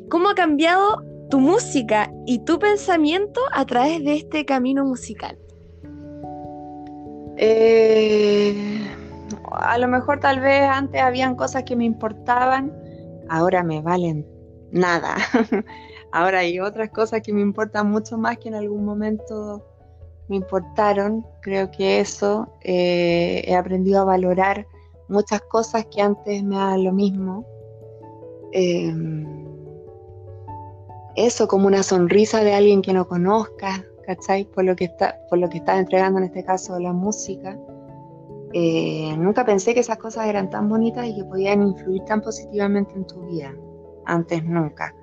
¿cómo 0.08 0.30
ha 0.30 0.34
cambiado 0.34 1.02
tu 1.30 1.38
música 1.38 2.10
y 2.24 2.44
tu 2.44 2.58
pensamiento 2.58 3.40
a 3.52 3.64
través 3.66 4.02
de 4.04 4.14
este 4.14 4.44
camino 4.44 4.84
musical? 4.84 5.38
Eh, 7.36 8.54
a 9.52 9.78
lo 9.78 9.88
mejor 9.88 10.20
tal 10.20 10.40
vez 10.40 10.68
antes 10.68 11.00
habían 11.00 11.35
cosas 11.35 11.64
que 11.64 11.76
me 11.76 11.85
importaban, 11.85 12.72
ahora 13.28 13.62
me 13.62 13.82
valen 13.82 14.26
nada. 14.70 15.16
ahora 16.12 16.40
hay 16.40 16.61
otras 16.61 16.90
cosas 16.90 17.22
que 17.22 17.32
me 17.32 17.40
importan 17.40 17.90
mucho 17.90 18.18
más 18.18 18.38
que 18.38 18.48
en 18.48 18.54
algún 18.54 18.85
momento 18.85 19.64
me 20.28 20.37
importaron. 20.37 21.24
Creo 21.42 21.70
que 21.70 22.00
eso 22.00 22.48
eh, 22.62 23.42
he 23.46 23.54
aprendido 23.54 24.00
a 24.00 24.04
valorar 24.04 24.66
muchas 25.09 25.40
cosas 25.42 25.87
que 25.87 26.02
antes 26.02 26.42
me 26.42 26.56
daban 26.56 26.85
lo 26.85 26.92
mismo. 26.92 27.46
Em, 28.52 29.26
eso 31.16 31.48
como 31.48 31.66
una 31.66 31.82
sonrisa 31.82 32.44
de 32.44 32.54
alguien 32.54 32.82
que 32.82 32.92
no 32.92 33.06
conozca, 33.09 33.85
¿cachai? 34.04 34.44
Por 34.44 34.64
lo 34.64 34.76
que 34.76 34.85
está, 34.85 35.18
por 35.28 35.38
lo 35.38 35.48
que 35.48 35.59
está 35.59 35.78
entregando 35.78 36.18
en 36.18 36.26
este 36.26 36.44
caso 36.44 36.78
la 36.78 36.92
música. 36.92 37.59
Eh, 38.52 39.14
nunca 39.18 39.44
pensé 39.44 39.74
que 39.74 39.80
esas 39.80 39.98
cosas 39.98 40.26
eran 40.26 40.50
tan 40.50 40.68
bonitas 40.68 41.06
y 41.06 41.14
que 41.14 41.24
podían 41.24 41.62
influir 41.62 42.02
tan 42.04 42.20
positivamente 42.20 42.94
en 42.94 43.06
tu 43.06 43.20
vida. 43.26 43.54
Antes 44.04 44.44
nunca. 44.44 44.94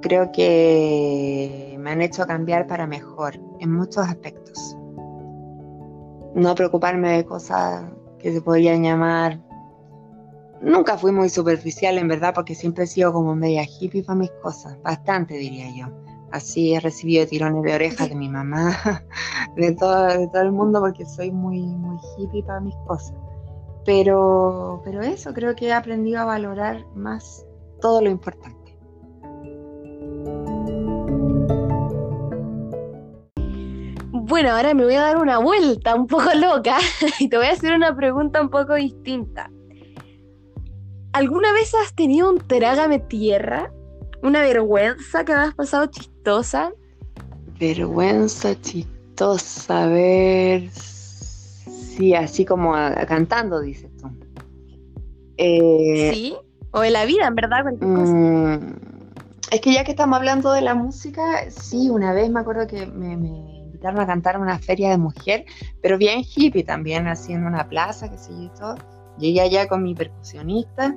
Creo 0.00 0.32
que 0.32 1.76
me 1.78 1.90
han 1.90 2.02
hecho 2.02 2.26
cambiar 2.26 2.66
para 2.66 2.86
mejor 2.86 3.38
en 3.60 3.72
muchos 3.72 4.06
aspectos. 4.06 4.76
no 6.34 6.54
preocuparme 6.54 7.18
de 7.18 7.24
cosas 7.24 7.84
que 8.18 8.32
se 8.32 8.40
podrían 8.40 8.82
llamar... 8.82 9.40
Nunca 10.60 10.96
fui 10.96 11.10
muy 11.10 11.28
superficial, 11.28 11.98
en 11.98 12.06
verdad, 12.06 12.32
porque 12.34 12.54
siempre 12.54 12.84
he 12.84 12.86
sido 12.86 13.12
como 13.12 13.34
media 13.34 13.64
hippie 13.64 14.04
para 14.04 14.18
mis 14.18 14.30
cosas, 14.42 14.80
bastante 14.80 15.34
diría 15.34 15.66
yo. 15.74 15.92
Así 16.32 16.74
he 16.74 16.80
recibido 16.80 17.26
tirones 17.26 17.62
de 17.62 17.74
orejas 17.74 18.08
de 18.08 18.14
mi 18.14 18.28
mamá, 18.28 18.74
de 19.56 19.74
todo, 19.76 20.06
de 20.06 20.28
todo 20.28 20.42
el 20.42 20.52
mundo, 20.52 20.80
porque 20.80 21.04
soy 21.04 21.30
muy, 21.30 21.60
muy 21.60 21.98
hippie 22.16 22.42
para 22.42 22.60
mis 22.60 22.74
cosas. 22.86 23.14
Pero, 23.84 24.80
pero 24.84 25.02
eso, 25.02 25.34
creo 25.34 25.54
que 25.54 25.66
he 25.66 25.72
aprendido 25.72 26.20
a 26.20 26.24
valorar 26.24 26.86
más 26.94 27.44
todo 27.80 28.00
lo 28.00 28.08
importante. 28.08 28.62
Bueno, 34.32 34.52
ahora 34.52 34.72
me 34.72 34.84
voy 34.84 34.94
a 34.94 35.02
dar 35.02 35.18
una 35.18 35.36
vuelta 35.38 35.94
un 35.94 36.06
poco 36.06 36.32
loca 36.34 36.78
y 37.18 37.28
te 37.28 37.36
voy 37.36 37.46
a 37.46 37.52
hacer 37.52 37.74
una 37.74 37.94
pregunta 37.94 38.40
un 38.40 38.48
poco 38.48 38.74
distinta. 38.76 39.50
¿Alguna 41.12 41.52
vez 41.52 41.74
has 41.74 41.94
tenido 41.94 42.30
un 42.30 42.38
trágame 42.38 43.00
tierra? 43.00 43.70
¿Una 44.22 44.40
vergüenza 44.40 45.26
que 45.26 45.32
has 45.34 45.54
pasado 45.54 45.90
chistosa? 46.22 46.72
Vergüenza 47.58 48.54
chistosa, 48.60 49.82
a 49.82 49.86
ver. 49.88 50.70
Sí, 50.70 52.14
así 52.14 52.44
como 52.44 52.72
cantando, 53.08 53.60
dices 53.60 53.90
tú. 53.96 54.08
Eh, 55.36 56.10
sí, 56.12 56.36
o 56.70 56.80
de 56.80 56.90
la 56.90 57.04
vida, 57.04 57.26
en 57.26 57.34
verdad, 57.34 57.64
mm, 57.80 58.56
es 59.50 59.60
que 59.60 59.72
ya 59.72 59.82
que 59.82 59.90
estamos 59.90 60.16
hablando 60.16 60.52
de 60.52 60.60
la 60.60 60.74
música, 60.74 61.50
sí, 61.50 61.90
una 61.90 62.12
vez 62.12 62.30
me 62.30 62.40
acuerdo 62.40 62.66
que 62.66 62.86
me 62.86 63.16
a 63.84 64.06
cantar 64.06 64.36
en 64.36 64.42
una 64.42 64.60
feria 64.60 64.90
de 64.90 64.98
mujer, 64.98 65.44
pero 65.82 65.98
bien 65.98 66.22
hippie 66.22 66.62
también, 66.62 67.08
así 67.08 67.32
en 67.32 67.44
una 67.44 67.68
plaza, 67.68 68.08
que 68.08 68.16
sé 68.16 68.30
yo 68.30 68.42
y 68.42 68.50
todo. 68.50 68.76
Llegué 69.18 69.40
allá 69.40 69.66
con 69.66 69.82
mi 69.82 69.94
percusionista 69.94 70.94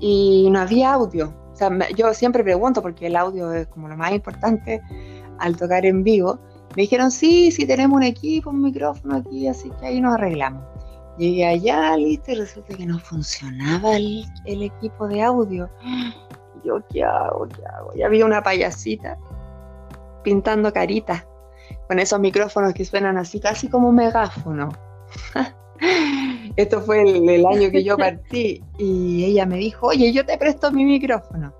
y 0.00 0.48
no 0.50 0.60
había 0.60 0.94
audio. 0.94 1.34
O 1.56 1.58
sea, 1.58 1.70
yo 1.96 2.12
siempre 2.12 2.44
pregunto 2.44 2.82
porque 2.82 3.06
el 3.06 3.16
audio 3.16 3.50
es 3.50 3.66
como 3.68 3.88
lo 3.88 3.96
más 3.96 4.12
importante 4.12 4.82
al 5.38 5.56
tocar 5.56 5.86
en 5.86 6.04
vivo. 6.04 6.38
Me 6.76 6.82
dijeron, 6.82 7.10
sí, 7.10 7.50
sí 7.50 7.66
tenemos 7.66 7.96
un 7.96 8.02
equipo, 8.02 8.50
un 8.50 8.60
micrófono 8.60 9.16
aquí, 9.16 9.48
así 9.48 9.70
que 9.80 9.86
ahí 9.86 10.00
nos 10.02 10.14
arreglamos. 10.14 10.62
Llegué 11.16 11.46
allá, 11.46 11.96
listo, 11.96 12.32
y 12.32 12.34
resulta 12.34 12.76
que 12.76 12.84
no 12.84 12.98
funcionaba 12.98 13.96
el, 13.96 14.26
el 14.44 14.64
equipo 14.64 15.08
de 15.08 15.22
audio. 15.22 15.70
yo, 16.62 16.86
¿qué 16.90 17.02
hago? 17.02 17.48
¿Qué 17.48 17.64
hago? 17.64 17.92
Y 17.94 18.02
había 18.02 18.26
una 18.26 18.42
payasita 18.42 19.16
pintando 20.22 20.70
caritas 20.74 21.26
con 21.88 21.98
esos 21.98 22.20
micrófonos 22.20 22.74
que 22.74 22.84
suenan 22.84 23.16
así, 23.16 23.40
casi 23.40 23.70
como 23.70 23.88
un 23.88 23.94
megáfono. 23.94 24.68
Esto 26.56 26.80
fue 26.80 27.02
el, 27.02 27.46
año 27.46 27.70
que 27.70 27.84
yo 27.84 27.96
partí 27.98 28.62
y 28.78 29.24
ella 29.24 29.46
me 29.46 29.56
dijo, 29.56 29.88
oye, 29.88 30.12
yo 30.12 30.24
te 30.24 30.38
presto 30.38 30.70
mi 30.70 30.84
micrófono. 30.84 31.52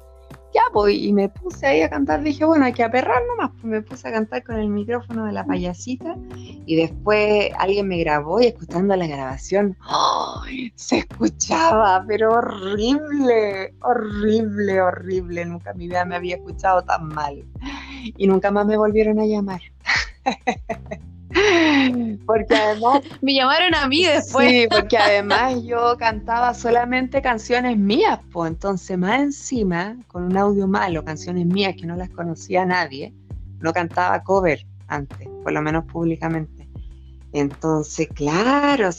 Ya, 0.55 0.63
pues, 0.73 0.97
y 0.97 1.13
me 1.13 1.29
puse 1.29 1.67
ahí 1.67 1.83
a 1.83 1.91
cantar, 1.91 2.23
dije, 2.23 2.47
bueno, 2.47 2.65
hay 2.65 2.73
que 2.73 2.83
aperrar 2.83 3.21
nomás, 3.29 3.51
pues 3.61 3.65
me 3.65 3.83
puse 3.83 4.09
a 4.09 4.13
cantar 4.13 4.43
con 4.43 4.57
el 4.57 4.69
micrófono 4.69 5.27
de 5.27 5.33
la 5.33 5.45
payasita 5.45 6.17
y 6.35 6.77
después 6.77 7.51
alguien 7.59 7.89
me 7.89 7.99
grabó 7.99 8.41
y 8.41 8.47
escuchando 8.47 8.97
la 8.97 9.07
grabación, 9.07 9.77
se 10.75 10.99
escuchaba, 10.99 12.03
pero 12.09 12.33
horrible, 12.33 13.75
horrible, 13.83 14.81
horrible, 14.81 15.45
nunca 15.45 15.73
en 15.73 15.77
mi 15.77 15.89
vida 15.89 16.07
me 16.07 16.17
había 16.17 16.37
escuchado 16.37 16.83
tan 16.85 17.09
mal 17.09 17.45
y 18.17 18.27
nunca 18.27 18.51
más 18.51 18.65
me 18.65 18.79
volvieron 18.79 19.19
a 19.19 19.27
llamar. 19.27 19.61
porque 22.27 22.55
además... 22.55 23.03
Me 23.23 23.35
llamaron 23.35 23.75
a 23.75 23.89
mí 23.89 24.05
después. 24.05 24.49
Sí, 24.49 24.67
porque 24.71 24.99
además 24.99 25.63
yo 25.65 25.97
cantaba 25.99 26.53
solamente 26.55 27.23
canciones 27.23 27.79
mías, 27.79 28.19
pues 28.33 28.51
entonces 28.51 28.99
más 28.99 29.21
encima, 29.21 29.97
con 30.09 30.25
un 30.25 30.37
audio 30.37 30.67
malo, 30.67 31.05
canciones 31.05 31.47
mías 31.47 31.75
que 31.79 31.87
no 31.87 31.97
las 31.97 32.11
conocía 32.11 32.67
nadie, 32.67 33.15
no 33.61 33.73
cantaba 33.73 34.23
cover 34.23 34.67
antes, 34.89 35.29
por 35.43 35.53
lo 35.53 35.63
menos 35.63 35.85
públicamente. 35.85 36.67
Entonces, 37.33 38.09
claro, 38.15 38.91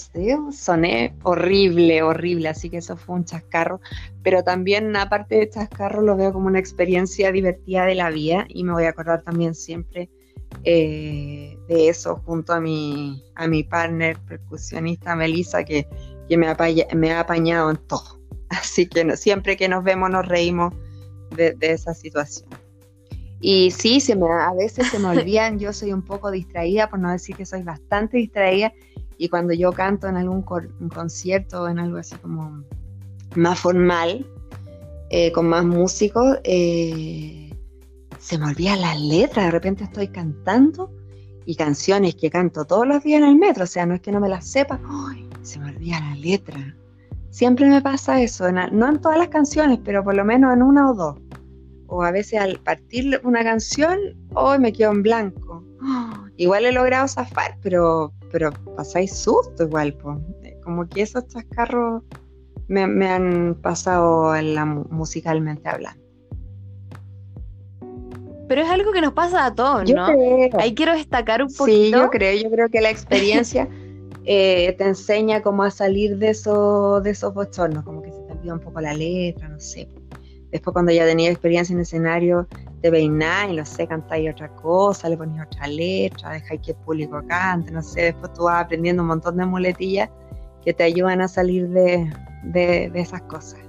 soné 0.51 1.15
horrible, 1.23 2.03
horrible, 2.03 2.49
así 2.49 2.69
que 2.69 2.77
eso 2.77 2.95
fue 2.95 3.15
un 3.15 3.25
chascarro, 3.25 3.81
pero 4.21 4.43
también 4.43 4.95
aparte 4.95 5.35
de 5.35 5.49
chascarro 5.49 6.01
lo 6.01 6.15
veo 6.15 6.33
como 6.33 6.47
una 6.47 6.59
experiencia 6.59 7.31
divertida 7.31 7.85
de 7.85 7.95
la 7.95 8.11
vida 8.11 8.45
y 8.47 8.63
me 8.63 8.73
voy 8.73 8.83
a 8.83 8.89
acordar 8.89 9.23
también 9.23 9.55
siempre 9.55 10.09
eh, 10.63 11.56
de 11.67 11.89
eso 11.89 12.21
junto 12.25 12.53
a 12.53 12.59
mi, 12.59 13.23
a 13.35 13.47
mi 13.47 13.63
partner 13.63 14.17
percusionista 14.27 15.15
Melissa, 15.15 15.63
que, 15.63 15.87
me, 16.29 16.47
ha, 16.47 17.19
apañado 17.19 17.69
en 17.69 17.77
todo. 17.87 18.19
Así 18.49 18.87
que 18.87 19.17
siempre 19.17 19.57
que 19.57 19.67
nos 19.67 19.83
vemos 19.83 20.09
nos 20.09 20.27
reímos 20.27 20.73
de, 21.35 21.55
esa 21.61 21.93
situación. 21.93 22.49
Y 23.39 23.71
sí, 23.71 23.99
se 23.99 24.15
me, 24.15 24.25
a 24.27 24.53
veces 24.53 24.87
se 24.89 24.99
me 24.99 25.07
olvidan, 25.09 25.59
yo 25.59 25.73
soy 25.73 25.93
un 25.93 26.01
poco 26.01 26.31
distraída, 26.31 26.89
por 26.89 26.99
no 26.99 27.11
decir 27.11 27.35
que 27.35 27.45
soy 27.45 27.63
bastante 27.63 28.17
distraída, 28.17 28.73
y 29.17 29.29
cuando 29.29 29.53
yo 29.53 29.71
canto 29.71 30.07
en 30.07 30.15
algún 30.15 30.43
concierto 30.43 31.63
o 31.63 31.67
en 31.67 31.79
algo 31.79 31.97
así 31.97 32.15
como 32.17 32.63
más 33.35 33.59
formal, 33.59 34.25
eh, 35.09 35.31
con 35.31 35.47
más 35.47 35.65
músicos, 35.65 36.37
eh, 36.43 37.51
se 38.19 38.37
me 38.37 38.45
olvidan 38.45 38.81
las 38.81 38.99
letras, 38.99 39.45
de 39.45 39.51
repente 39.51 39.83
estoy 39.85 40.09
cantando 40.09 40.91
y 41.47 41.55
canciones 41.55 42.13
que 42.15 42.29
canto 42.29 42.65
todos 42.65 42.85
los 42.85 43.01
días 43.03 43.21
en 43.21 43.29
el 43.29 43.37
metro, 43.37 43.63
o 43.63 43.67
sea, 43.67 43.85
no 43.85 43.95
es 43.95 44.01
que 44.01 44.11
no 44.11 44.19
me 44.19 44.27
las 44.27 44.45
sepa, 44.45 44.81
se 45.43 45.57
me 45.59 45.69
olvida 45.69 45.97
la 46.01 46.15
letra. 46.15 46.75
Siempre 47.29 47.69
me 47.69 47.81
pasa 47.81 48.21
eso, 48.21 48.51
no 48.51 48.89
en 48.89 48.99
todas 48.99 49.17
las 49.17 49.29
canciones, 49.29 49.79
pero 49.81 50.03
por 50.03 50.13
lo 50.13 50.25
menos 50.25 50.53
en 50.53 50.61
una 50.61 50.91
o 50.91 50.93
dos. 50.93 51.15
O 51.87 52.03
a 52.03 52.11
veces 52.11 52.41
al 52.41 52.59
partir 52.59 53.21
una 53.23 53.45
canción, 53.45 53.97
hoy 54.33 54.59
me 54.59 54.73
quedo 54.73 54.91
en 54.91 55.03
blanco. 55.03 55.63
igual 56.35 56.65
he 56.65 56.73
logrado 56.73 57.07
zafar, 57.07 57.57
pero, 57.63 58.11
pero 58.29 58.51
pasáis 58.75 59.15
susto 59.15 59.63
igual, 59.63 59.97
como 60.65 60.85
que 60.89 61.03
esos 61.03 61.27
chascarros 61.27 62.03
me, 62.67 62.87
me 62.87 63.07
han 63.07 63.55
pasado 63.61 64.35
en 64.35 64.53
la, 64.53 64.65
musicalmente 64.65 65.69
hablando. 65.69 66.06
Pero 68.47 68.61
es 68.61 68.69
algo 68.69 68.91
que 68.91 69.01
nos 69.01 69.13
pasa 69.13 69.45
a 69.45 69.53
todos, 69.55 69.91
¿no? 69.91 70.07
Ahí 70.57 70.73
quiero 70.73 70.93
destacar 70.93 71.41
un 71.41 71.53
poquito. 71.53 71.65
Sí, 71.65 71.91
yo 71.91 72.09
creo, 72.09 72.41
yo 72.41 72.49
creo 72.49 72.69
que 72.69 72.81
la 72.81 72.89
experiencia 72.89 73.67
eh, 74.25 74.73
te 74.77 74.83
enseña 74.85 75.41
cómo 75.41 75.63
a 75.63 75.71
salir 75.71 76.17
de, 76.17 76.29
eso, 76.29 77.01
de 77.01 77.11
esos 77.11 77.33
bochornos, 77.33 77.83
como 77.83 78.01
que 78.01 78.11
se 78.11 78.21
te 78.21 78.33
olvida 78.33 78.53
un 78.53 78.59
poco 78.59 78.79
la 78.81 78.93
letra, 78.93 79.49
no 79.49 79.59
sé. 79.59 79.87
Después 80.51 80.73
cuando 80.73 80.93
ya 80.93 81.05
tenías 81.05 81.31
experiencia 81.31 81.73
en 81.73 81.81
escenario, 81.81 82.47
te 82.81 82.89
peinás 82.89 83.49
y 83.49 83.57
no 83.57 83.65
sé, 83.65 83.85
cantáis 83.85 84.31
otra 84.31 84.47
cosa, 84.55 85.09
le 85.09 85.17
pones 85.17 85.45
otra 85.45 85.67
letra, 85.67 86.31
dejáis 86.31 86.61
que 86.61 86.71
el 86.71 86.77
público 86.77 87.21
cante, 87.27 87.69
no 87.71 87.81
sé. 87.81 88.01
Después 88.03 88.31
tú 88.33 88.43
vas 88.43 88.63
aprendiendo 88.63 89.01
un 89.01 89.09
montón 89.09 89.35
de 89.35 89.45
muletillas 89.45 90.09
que 90.63 90.73
te 90.73 90.83
ayudan 90.83 91.19
a 91.19 91.27
salir 91.27 91.67
de, 91.69 92.09
de 92.43 92.91
esas 92.95 93.21
cosas. 93.23 93.59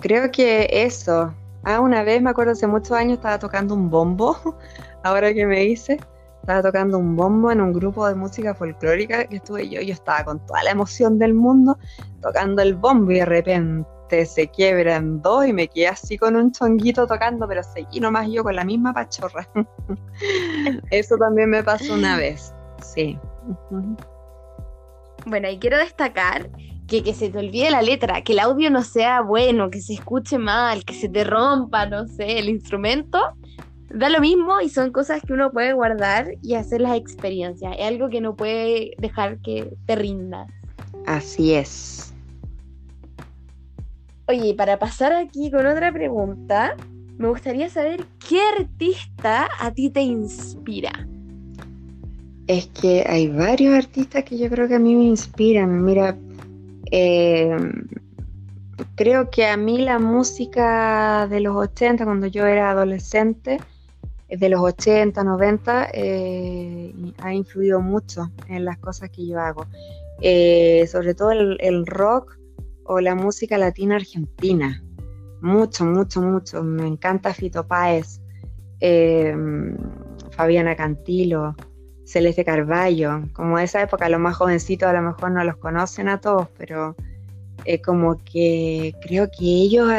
Creo 0.00 0.30
que 0.32 0.68
eso, 0.70 1.32
Ah, 1.64 1.80
una 1.80 2.02
vez 2.02 2.20
me 2.20 2.30
acuerdo 2.30 2.52
hace 2.52 2.66
muchos 2.66 2.92
años 2.92 3.14
estaba 3.14 3.38
tocando 3.38 3.74
un 3.74 3.88
bombo, 3.88 4.36
ahora 5.02 5.32
que 5.32 5.46
me 5.46 5.64
hice, 5.64 5.98
estaba 6.40 6.62
tocando 6.62 6.98
un 6.98 7.16
bombo 7.16 7.50
en 7.50 7.60
un 7.62 7.72
grupo 7.72 8.06
de 8.06 8.14
música 8.14 8.54
folclórica 8.54 9.24
que 9.24 9.36
estuve 9.36 9.68
yo, 9.68 9.80
yo 9.80 9.94
estaba 9.94 10.24
con 10.24 10.44
toda 10.44 10.62
la 10.62 10.72
emoción 10.72 11.18
del 11.18 11.32
mundo 11.32 11.78
tocando 12.20 12.60
el 12.60 12.74
bombo 12.74 13.12
y 13.12 13.20
de 13.20 13.24
repente 13.24 14.26
se 14.26 14.48
quiebra 14.48 14.96
en 14.96 15.22
dos 15.22 15.46
y 15.46 15.54
me 15.54 15.68
quedé 15.68 15.88
así 15.88 16.18
con 16.18 16.36
un 16.36 16.52
chonguito 16.52 17.06
tocando, 17.06 17.48
pero 17.48 17.62
seguí 17.62 17.98
nomás 17.98 18.28
yo 18.28 18.44
con 18.44 18.54
la 18.54 18.64
misma 18.64 18.92
pachorra. 18.92 19.48
Eso 20.90 21.16
también 21.16 21.48
me 21.48 21.62
pasó 21.62 21.94
una 21.94 22.18
vez, 22.18 22.54
sí. 22.82 23.18
Bueno, 25.24 25.48
y 25.48 25.58
quiero 25.58 25.78
destacar 25.78 26.50
que, 26.86 27.02
que 27.02 27.14
se 27.14 27.30
te 27.30 27.38
olvide 27.38 27.70
la 27.70 27.82
letra, 27.82 28.22
que 28.22 28.32
el 28.32 28.40
audio 28.40 28.70
no 28.70 28.82
sea 28.82 29.22
bueno, 29.22 29.70
que 29.70 29.80
se 29.80 29.94
escuche 29.94 30.38
mal, 30.38 30.84
que 30.84 30.94
se 30.94 31.08
te 31.08 31.24
rompa, 31.24 31.86
no 31.86 32.06
sé, 32.06 32.38
el 32.38 32.48
instrumento, 32.48 33.18
da 33.94 34.08
lo 34.08 34.20
mismo 34.20 34.60
y 34.60 34.68
son 34.68 34.90
cosas 34.90 35.22
que 35.22 35.32
uno 35.32 35.50
puede 35.52 35.72
guardar 35.72 36.34
y 36.42 36.54
hacer 36.54 36.80
las 36.80 36.96
experiencias. 36.96 37.74
Es 37.78 37.86
algo 37.86 38.08
que 38.10 38.20
no 38.20 38.34
puede 38.34 38.92
dejar 38.98 39.38
que 39.38 39.70
te 39.86 39.96
rindas. 39.96 40.50
Así 41.06 41.54
es. 41.54 42.12
Oye, 44.26 44.54
para 44.54 44.78
pasar 44.78 45.12
aquí 45.12 45.50
con 45.50 45.66
otra 45.66 45.92
pregunta, 45.92 46.76
me 47.18 47.28
gustaría 47.28 47.68
saber 47.68 48.04
qué 48.28 48.40
artista 48.58 49.48
a 49.60 49.70
ti 49.70 49.90
te 49.90 50.00
inspira. 50.00 51.06
Es 52.46 52.66
que 52.68 53.04
hay 53.06 53.28
varios 53.28 53.74
artistas 53.74 54.24
que 54.24 54.38
yo 54.38 54.48
creo 54.50 54.66
que 54.66 54.74
a 54.74 54.78
mí 54.78 54.94
me 54.94 55.04
inspiran. 55.04 55.84
Mira, 55.84 56.16
eh, 56.90 57.56
creo 58.94 59.30
que 59.30 59.46
a 59.46 59.56
mí 59.56 59.78
la 59.78 59.98
música 59.98 61.26
de 61.28 61.40
los 61.40 61.56
80, 61.56 62.04
cuando 62.04 62.26
yo 62.26 62.46
era 62.46 62.70
adolescente, 62.70 63.58
de 64.28 64.48
los 64.48 64.60
80, 64.60 65.22
90, 65.22 65.90
eh, 65.92 66.94
ha 67.18 67.34
influido 67.34 67.80
mucho 67.80 68.30
en 68.48 68.64
las 68.64 68.78
cosas 68.78 69.10
que 69.10 69.26
yo 69.26 69.38
hago. 69.38 69.66
Eh, 70.20 70.86
sobre 70.90 71.14
todo 71.14 71.32
el, 71.32 71.86
rock 71.86 72.38
o 72.84 73.00
la 73.00 73.14
música 73.14 73.58
latina 73.58 73.96
argentina. 73.96 74.82
Mucho, 75.40 75.84
mucho, 75.84 76.22
mucho. 76.22 76.62
Me 76.62 76.86
encanta 76.86 77.34
Fito 77.34 77.66
Páez, 77.66 78.20
Fabiana 80.30 80.74
Cantilo, 80.74 81.54
Celeste 82.04 82.44
Carballo. 82.44 83.22
Como 83.32 83.58
de 83.58 83.64
esa 83.64 83.82
época, 83.82 84.08
los 84.08 84.20
más 84.20 84.36
jovencitos 84.36 84.88
a 84.88 84.92
lo 84.92 85.02
mejor 85.02 85.30
no 85.30 85.44
los 85.44 85.56
conocen 85.56 86.08
a 86.08 86.20
todos, 86.20 86.48
pero 86.56 86.94
eh, 87.64 87.80
como 87.80 88.22
que 88.24 88.94
creo 89.02 89.28
que 89.30 89.44
ellos 89.44 89.90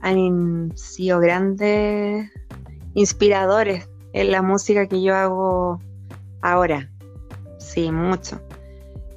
han 0.00 0.72
sido 0.76 1.20
grandes 1.20 2.30
inspiradores 2.94 3.88
en 4.12 4.30
la 4.30 4.42
música 4.42 4.86
que 4.86 5.02
yo 5.02 5.14
hago 5.14 5.80
ahora. 6.40 6.90
Sí, 7.58 7.90
mucho. 7.90 8.40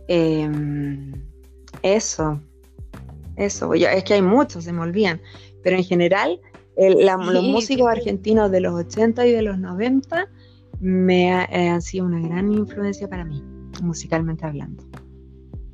Em, 0.08 1.13
eso, 1.84 2.42
eso. 3.36 3.74
es 3.74 4.04
que 4.04 4.15
hay 4.15 4.22
muchos, 4.22 4.65
se 4.65 4.74
me 4.74 4.82
olvidan. 4.82 5.22
Pero 5.63 5.78
en 5.78 5.84
general, 5.84 6.42
los 6.78 7.44
músicos 7.44 7.88
argentinos 7.88 8.52
de 8.52 8.62
los 8.62 8.74
80 8.74 9.26
y 9.28 9.32
de 9.32 9.42
los 9.42 9.58
90 9.58 10.28
me 10.80 11.28
eh, 11.28 11.70
han 11.70 11.82
sido 11.82 12.06
una 12.06 12.20
gran 12.20 12.52
influencia 12.52 13.08
para 13.08 13.26
mí, 13.26 13.44
musicalmente 13.82 14.46
hablando. 14.46 14.84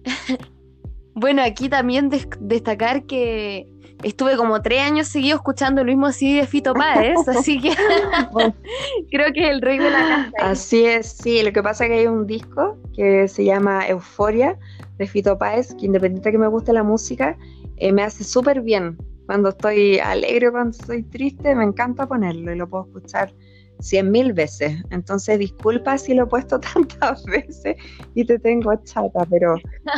bueno, 1.14 1.42
aquí 1.44 1.70
también 1.70 2.10
destacar 2.40 3.06
que 3.06 3.68
estuve 4.04 4.36
como 4.36 4.62
tres 4.62 4.82
años 4.82 5.08
seguidos 5.08 5.40
escuchando 5.40 5.82
el 5.82 5.88
mismo 5.88 6.12
CD 6.12 6.42
de 6.42 6.48
Fito 6.48 6.74
Páez, 6.74 7.18
así 7.28 7.60
que 7.60 7.72
creo 9.12 9.34
que 9.34 9.46
es 9.46 9.52
el 9.52 9.62
rey 9.62 9.78
de 9.78 9.90
la 9.90 10.32
casa. 10.32 10.52
Así 10.52 10.86
es, 10.86 11.08
sí, 11.08 11.42
lo 11.44 11.52
que 11.54 11.64
pasa 11.64 11.86
es 11.86 11.92
que 11.92 11.98
hay 12.00 12.08
un 12.08 12.26
disco 12.26 12.78
que 12.94 13.28
se 13.28 13.46
llama 13.46 13.88
Euforia 13.88 14.58
de 14.98 15.08
Fito 15.08 15.38
Páez, 15.38 15.74
que 15.76 15.86
independiente 15.86 16.30
de 16.30 16.34
que 16.34 16.40
me 16.40 16.48
guste 16.48 16.74
la 16.74 16.84
música, 16.84 17.38
eh, 17.78 17.92
me 17.92 18.04
hace 18.04 18.24
súper 18.24 18.62
bien. 18.62 18.98
Cuando 19.26 19.50
estoy 19.50 19.98
alegre, 19.98 20.52
cuando 20.52 20.78
estoy 20.78 21.02
triste, 21.02 21.56
me 21.56 21.64
encanta 21.64 22.08
ponerlo 22.08 22.54
y 22.54 22.58
lo 22.58 22.70
puedo 22.70 22.86
escuchar 22.86 23.34
cien 23.80 24.12
mil 24.12 24.34
veces. 24.34 24.82
Entonces, 24.90 25.40
disculpa 25.40 25.98
si 25.98 26.14
lo 26.14 26.24
he 26.24 26.28
puesto 26.28 26.60
tantas 26.74 27.24
veces 27.26 27.76
y 28.14 28.26
te 28.26 28.40
tengo 28.40 28.76
chata, 28.84 29.26
pero, 29.30 29.56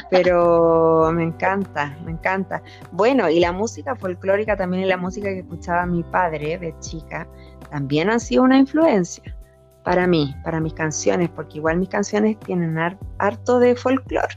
pero 0.10 1.12
me 1.13 1.24
encanta, 1.24 1.98
me 2.06 2.12
encanta. 2.12 2.62
Bueno, 2.92 3.30
y 3.30 3.40
la 3.40 3.52
música 3.52 3.96
folclórica 3.96 4.56
también 4.56 4.84
y 4.84 4.88
la 4.88 4.98
música 4.98 5.30
que 5.30 5.40
escuchaba 5.40 5.86
mi 5.86 6.04
padre 6.04 6.58
de 6.58 6.74
chica, 6.80 7.28
también 7.70 8.10
han 8.10 8.20
sido 8.20 8.44
una 8.44 8.58
influencia 8.58 9.36
para 9.84 10.08
mí, 10.08 10.36
para 10.44 10.60
mis 10.60 10.74
canciones, 10.74 11.30
porque 11.30 11.58
igual 11.58 11.78
mis 11.78 11.90
canciones 11.90 12.38
tienen 12.40 12.78
harto 13.20 13.60
de 13.60 13.76
folclore. 13.76 14.36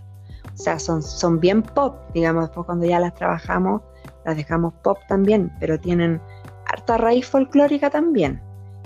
O 0.52 0.56
sea, 0.56 0.78
son, 0.78 1.02
son 1.02 1.40
bien 1.40 1.62
pop, 1.62 1.96
digamos, 2.12 2.44
después 2.44 2.66
cuando 2.66 2.86
ya 2.86 3.00
las 3.00 3.14
trabajamos, 3.14 3.82
las 4.24 4.36
dejamos 4.36 4.74
pop 4.82 4.98
también, 5.08 5.50
pero 5.58 5.78
tienen 5.78 6.20
harta 6.66 6.98
raíz 6.98 7.26
folclórica 7.26 7.90
también 7.90 8.40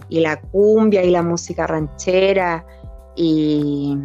y 0.09 0.21
la 0.21 0.41
cumbia 0.41 1.03
y 1.03 1.11
la 1.11 1.23
música 1.23 1.67
ranchera 1.67 2.65
y, 3.17 3.97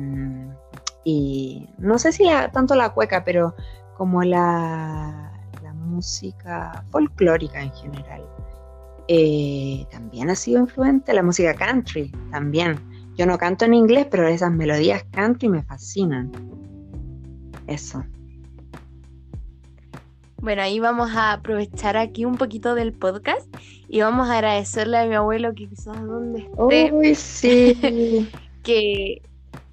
no 1.80 1.98
sé 1.98 2.12
si 2.12 2.26
tanto 2.54 2.76
la 2.76 2.90
cueca, 2.90 3.24
pero 3.24 3.56
como 3.98 4.22
la, 4.24 5.32
la 5.64 5.74
música 5.74 6.86
folclórica 6.92 7.62
en 7.62 7.72
general. 7.74 8.24
Eh, 9.08 9.88
también 9.90 10.30
ha 10.30 10.36
sido 10.36 10.60
influente 10.60 11.14
la 11.14 11.24
música 11.24 11.56
country, 11.56 12.12
también. 12.30 12.80
Yo 13.18 13.26
no 13.26 13.40
canto 13.40 13.66
en 13.66 13.74
inglés, 13.74 14.06
pero 14.12 14.28
esas 14.28 14.52
melodías 14.52 15.04
country 15.12 15.50
me 15.50 15.64
fascinan. 15.64 16.32
Eso. 17.66 18.04
Bueno, 20.41 20.62
ahí 20.62 20.80
vamos 20.80 21.12
a 21.15 21.34
aprovechar 21.34 21.97
aquí 21.97 22.25
un 22.25 22.38
poquito 22.38 22.75
del 22.75 22.93
podcast 22.93 23.47
y 23.88 24.02
vamos 24.02 24.30
a 24.30 24.36
agradecerle 24.36 24.97
a 24.97 25.06
mi 25.06 25.15
abuelo 25.15 25.54
que 25.54 25.67
quizás 25.67 26.02
donde 26.06 26.39
esté. 26.39 26.91
Uy, 26.93 27.15
sí. 27.15 28.30
que 28.63 29.21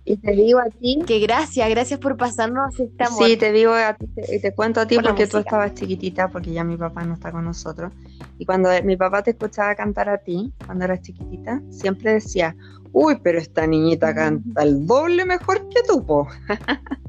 y 0.08 0.16
te 0.18 0.32
digo 0.32 0.60
a 0.60 0.70
ti. 0.70 1.00
Que 1.04 1.18
gracias, 1.18 1.68
gracias 1.68 1.98
por 1.98 2.16
pasarnos 2.16 2.78
este 2.78 3.04
amor. 3.04 3.26
Sí, 3.26 3.36
te 3.36 3.50
digo 3.50 3.72
a 3.72 3.94
ti, 3.94 4.06
te, 4.06 4.38
te 4.38 4.54
cuento 4.54 4.80
a 4.80 4.86
ti 4.86 4.96
porque 5.02 5.26
tú 5.26 5.38
estabas 5.38 5.74
chiquitita, 5.74 6.28
porque 6.28 6.52
ya 6.52 6.62
mi 6.62 6.76
papá 6.76 7.04
no 7.04 7.14
está 7.14 7.32
con 7.32 7.44
nosotros. 7.44 7.92
Y 8.38 8.46
cuando 8.46 8.70
mi 8.84 8.96
papá 8.96 9.22
te 9.22 9.32
escuchaba 9.32 9.74
cantar 9.74 10.08
a 10.08 10.18
ti, 10.18 10.52
cuando 10.64 10.84
eras 10.84 11.02
chiquitita, 11.02 11.60
siempre 11.70 12.14
decía, 12.14 12.54
uy, 12.92 13.18
pero 13.22 13.38
esta 13.38 13.66
niñita 13.66 14.14
canta 14.14 14.62
el 14.62 14.86
doble 14.86 15.24
mejor 15.24 15.68
que 15.68 15.82
tú, 15.82 16.06
po. 16.06 16.28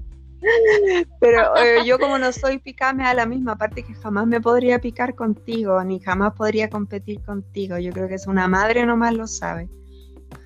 Pero 1.19 1.57
eh, 1.57 1.85
yo 1.85 1.99
como 1.99 2.17
no 2.17 2.31
soy 2.31 2.59
picada 2.59 2.93
me 2.93 3.03
da 3.03 3.13
la 3.13 3.25
misma, 3.25 3.57
parte 3.57 3.83
que 3.83 3.93
jamás 3.95 4.27
me 4.27 4.41
podría 4.41 4.79
picar 4.79 5.15
contigo, 5.15 5.83
ni 5.83 5.99
jamás 5.99 6.33
podría 6.33 6.69
competir 6.69 7.21
contigo. 7.21 7.77
Yo 7.77 7.91
creo 7.91 8.07
que 8.07 8.15
es 8.15 8.27
una 8.27 8.47
madre 8.47 8.85
nomás 8.85 9.13
lo 9.13 9.27
sabe. 9.27 9.69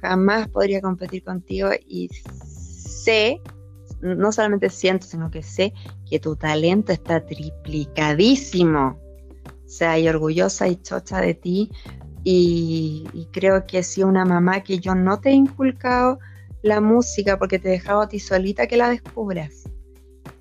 Jamás 0.02 0.48
podría 0.48 0.82
competir 0.82 1.24
contigo 1.24 1.70
y 1.88 2.10
sé, 2.10 3.42
no 4.02 4.32
solamente 4.32 4.70
siento, 4.70 5.06
sino 5.06 5.30
que 5.30 5.44
sé 5.44 5.74
que 6.10 6.20
tu 6.20 6.36
talento 6.36 6.92
está 6.92 7.26
triplicadísimo. 7.26 9.00
O 9.66 9.70
sea, 9.70 9.98
y 10.00 10.08
orgullosa 10.08 10.68
y 10.68 10.76
chocha 10.78 11.22
de 11.22 11.34
ti. 11.34 11.72
Y, 12.24 13.08
y 13.14 13.26
creo 13.32 13.66
que 13.66 13.82
si 13.84 14.04
una 14.04 14.26
mamá 14.26 14.62
que 14.62 14.80
yo 14.80 14.94
no 14.94 15.20
te 15.20 15.30
he 15.30 15.34
inculcado 15.34 16.20
la 16.62 16.80
música 16.80 17.40
porque 17.40 17.58
te 17.58 17.70
he 17.70 17.72
dejado 17.72 18.02
a 18.02 18.08
ti 18.08 18.20
solita 18.20 18.68
que 18.68 18.78
la 18.78 18.90
descubras 18.90 19.71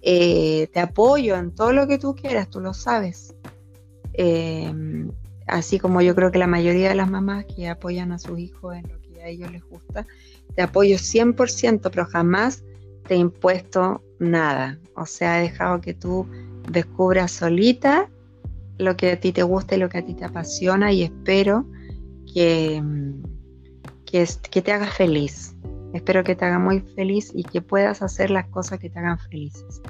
eh, 0.02 0.68
te 0.72 0.80
apoyo 0.80 1.36
en 1.36 1.54
todo 1.54 1.72
lo 1.72 1.86
que 1.86 1.98
tú 1.98 2.14
quieras, 2.14 2.48
tú 2.48 2.60
lo 2.60 2.74
sabes. 2.74 3.34
Eh, 4.14 4.72
así 5.46 5.78
como 5.78 6.00
yo 6.00 6.14
creo 6.14 6.30
que 6.30 6.38
la 6.38 6.46
mayoría 6.46 6.88
de 6.88 6.94
las 6.94 7.10
mamás 7.10 7.44
que 7.44 7.68
apoyan 7.68 8.12
a 8.12 8.18
sus 8.18 8.38
hijos 8.38 8.76
en 8.76 8.88
lo 8.88 9.00
que 9.00 9.22
a 9.22 9.28
ellos 9.28 9.50
les 9.50 9.62
gusta, 9.64 10.06
te 10.54 10.62
apoyo 10.62 10.96
100%, 10.96 11.90
pero 11.90 12.06
jamás 12.06 12.64
te 13.06 13.14
he 13.14 13.18
impuesto 13.18 14.02
nada. 14.18 14.78
O 14.96 15.06
sea, 15.06 15.38
he 15.38 15.42
dejado 15.42 15.80
que 15.80 15.94
tú 15.94 16.26
descubras 16.70 17.32
solita 17.32 18.08
lo 18.78 18.96
que 18.96 19.12
a 19.12 19.20
ti 19.20 19.32
te 19.32 19.42
gusta 19.42 19.76
y 19.76 19.78
lo 19.78 19.88
que 19.88 19.98
a 19.98 20.04
ti 20.04 20.14
te 20.14 20.24
apasiona 20.24 20.92
y 20.92 21.02
espero 21.02 21.66
que, 22.32 22.82
que, 24.06 24.26
que 24.50 24.62
te 24.62 24.72
hagas 24.72 24.94
feliz. 24.94 25.54
Espero 25.92 26.22
que 26.22 26.34
te 26.34 26.44
haga 26.44 26.58
muy 26.58 26.80
feliz 26.80 27.32
y 27.34 27.42
que 27.42 27.60
puedas 27.60 28.02
hacer 28.02 28.30
las 28.30 28.46
cosas 28.48 28.78
que 28.78 28.88
te 28.88 28.98
hagan 28.98 29.18
felices. 29.18 29.82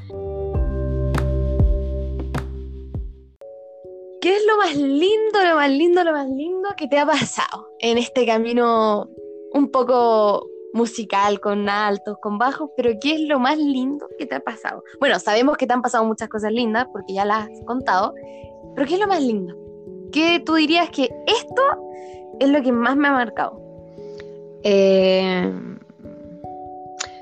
¿Qué 4.21 4.37
es 4.37 4.43
lo 4.47 4.57
más 4.59 4.77
lindo, 4.77 5.45
lo 5.49 5.57
más 5.57 5.71
lindo, 5.71 6.05
lo 6.05 6.13
más 6.13 6.29
lindo 6.29 6.69
que 6.77 6.89
te 6.89 6.99
ha 6.99 7.07
pasado 7.07 7.69
en 7.81 7.99
este 7.99 8.27
camino 8.27 9.09
un 9.53 9.71
poco 9.71 10.47
musical, 10.73 11.41
con 11.41 11.69
altos, 11.69 12.19
con 12.21 12.39
bajos, 12.39 12.71
pero 12.77 12.91
¿qué 13.01 13.15
es 13.15 13.21
lo 13.23 13.39
más 13.39 13.59
lindo 13.59 14.09
que 14.19 14.27
te 14.27 14.37
ha 14.37 14.41
pasado? 14.41 14.85
Bueno, 15.01 15.19
sabemos 15.19 15.57
que 15.57 15.67
te 15.67 15.73
han 15.73 15.83
pasado 15.83 16.05
muchas 16.05 16.29
cosas 16.29 16.53
lindas 16.53 16.87
porque 16.93 17.15
ya 17.15 17.25
las 17.25 17.49
has 17.49 17.65
contado, 17.67 18.15
pero 18.75 18.87
¿qué 18.87 18.95
es 18.95 19.01
lo 19.01 19.09
más 19.09 19.23
lindo? 19.23 19.57
¿Qué 20.13 20.43
tú 20.45 20.55
dirías 20.55 20.91
que 20.91 21.09
esto 21.27 21.63
es 22.39 22.49
lo 22.49 22.63
que 22.63 22.73
más 22.73 22.97
me 22.97 23.09
ha 23.09 23.13
marcado? 23.13 23.61
Eh, 24.63 25.53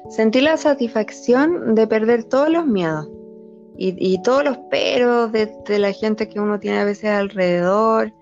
Sentí 0.09 0.41
la 0.41 0.57
satisfacción 0.57 1.75
de 1.75 1.87
perder 1.87 2.25
todos 2.25 2.49
los 2.49 2.67
miedos 2.67 3.09
y, 3.81 4.21
todos 4.23 4.43
los 4.43 4.59
peros 4.71 5.31
de, 5.31 5.79
la 5.79 5.93
gente 5.93 6.29
que 6.29 6.41
uno 6.41 6.59
tiene 6.59 6.81
a 6.81 6.85
veces 6.85 7.11
alrededor 7.11 8.13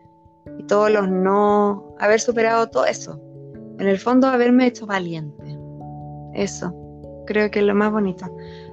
y 0.59 0.65
todos 0.65 0.91
los 0.91 1.09
no, 1.09 1.95
haber 1.99 2.21
superado 2.21 2.67
todo 2.69 2.85
eso. 2.85 3.19
En 3.79 3.87
el 3.87 3.99
fondo, 3.99 4.27
haberme 4.27 4.67
hecho 4.67 4.87
valiente. 4.87 5.59
Eso, 6.35 6.75
creo 7.27 7.51
que 7.51 7.61
es 7.61 7.65
lo 7.65 7.75
más 7.75 7.91
bonito. 7.91 8.27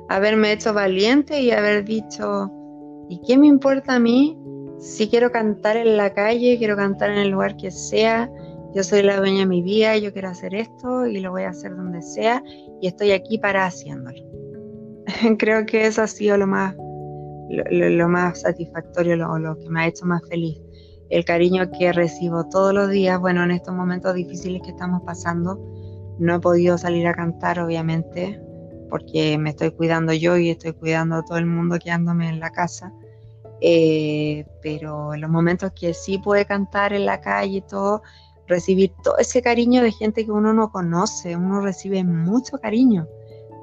Haberme 0.10 0.52
hecho 0.52 0.74
valiente 0.74 1.40
y 1.42 1.52
haber 1.52 1.86
dicho, 1.86 2.52
¿y 3.08 3.22
qué 3.26 3.38
me 3.38 3.48
importa 3.48 3.96
a 3.96 4.00
mí 4.00 4.38
si 4.80 5.08
quiero 5.08 5.32
cantar 5.32 5.78
en 5.78 5.96
la 5.96 6.14
calle, 6.14 6.58
quiero 6.58 6.76
cantar 6.76 7.12
en 7.12 7.20
el 7.20 7.30
lugar 7.30 7.56
que 7.56 7.72
sea? 7.72 8.30
Yo 8.76 8.84
soy 8.84 9.04
la 9.04 9.18
dueña 9.18 9.40
de 9.40 9.46
mi 9.46 9.62
vida, 9.62 9.98
yo 9.98 10.12
quiero 10.12 10.30
hacer 10.30 10.56
esto 10.56 11.06
y 11.06 11.20
lo 11.20 11.30
voy 11.30 11.44
a 11.44 11.50
hacer 11.50 11.76
donde 11.76 12.02
sea 12.02 12.44
y 12.82 12.88
estoy 12.88 13.12
aquí 13.12 13.38
para 13.38 13.66
haciéndolo. 13.66 14.18
Creo 15.38 15.66
que 15.66 15.86
eso 15.86 16.02
ha 16.02 16.08
sido 16.08 16.38
lo 16.38 16.48
más, 16.48 16.76
lo, 17.50 18.10
más 18.10 18.42
satisfactorio, 18.42 19.16
lo, 19.16 19.38
lo 19.38 19.60
que 19.60 19.70
me 19.70 19.82
ha 19.82 19.88
hecho 19.88 20.06
más 20.06 20.22
feliz. 20.28 20.60
El 21.10 21.24
cariño 21.24 21.70
que 21.78 21.94
recibo 21.94 22.50
todos 22.50 22.74
los 22.74 22.90
días, 22.90 23.20
bueno, 23.20 23.44
en 23.44 23.52
estos 23.52 23.76
momentos 23.76 24.16
difíciles 24.16 24.62
que 24.64 24.72
estamos 24.72 25.04
pasando, 25.04 25.60
no 26.18 26.36
he 26.36 26.40
podido 26.40 26.78
salir 26.78 27.06
a 27.06 27.14
cantar, 27.14 27.60
obviamente, 27.60 28.42
porque 28.90 29.38
me 29.38 29.52
estoy 29.52 29.72
cuidando 29.72 30.14
yo 30.14 30.38
y 30.38 30.50
estoy 30.50 30.74
cuidando 30.74 31.18
a 31.18 31.24
todo 31.24 31.38
el 31.38 31.46
mundo 31.46 31.78
quedándome 31.78 32.30
en 32.30 32.40
la 32.40 32.50
casa. 32.50 32.92
Eh, 33.62 34.46
pero 34.62 35.14
en 35.14 35.22
los 35.22 35.30
momentos 35.30 35.72
que 35.72 35.94
sí 35.94 36.18
pude 36.18 36.46
cantar 36.46 36.92
en 36.92 37.06
la 37.06 37.22
calle 37.22 37.58
y 37.58 37.62
todo, 37.62 38.02
recibir 38.48 38.92
todo 39.04 39.18
ese 39.18 39.42
cariño 39.42 39.82
de 39.82 39.92
gente 39.92 40.26
que 40.26 40.32
uno 40.32 40.54
no 40.54 40.72
conoce, 40.72 41.36
uno 41.36 41.62
recibe 41.62 42.04
mucho 42.04 42.58
cariño. 42.58 43.08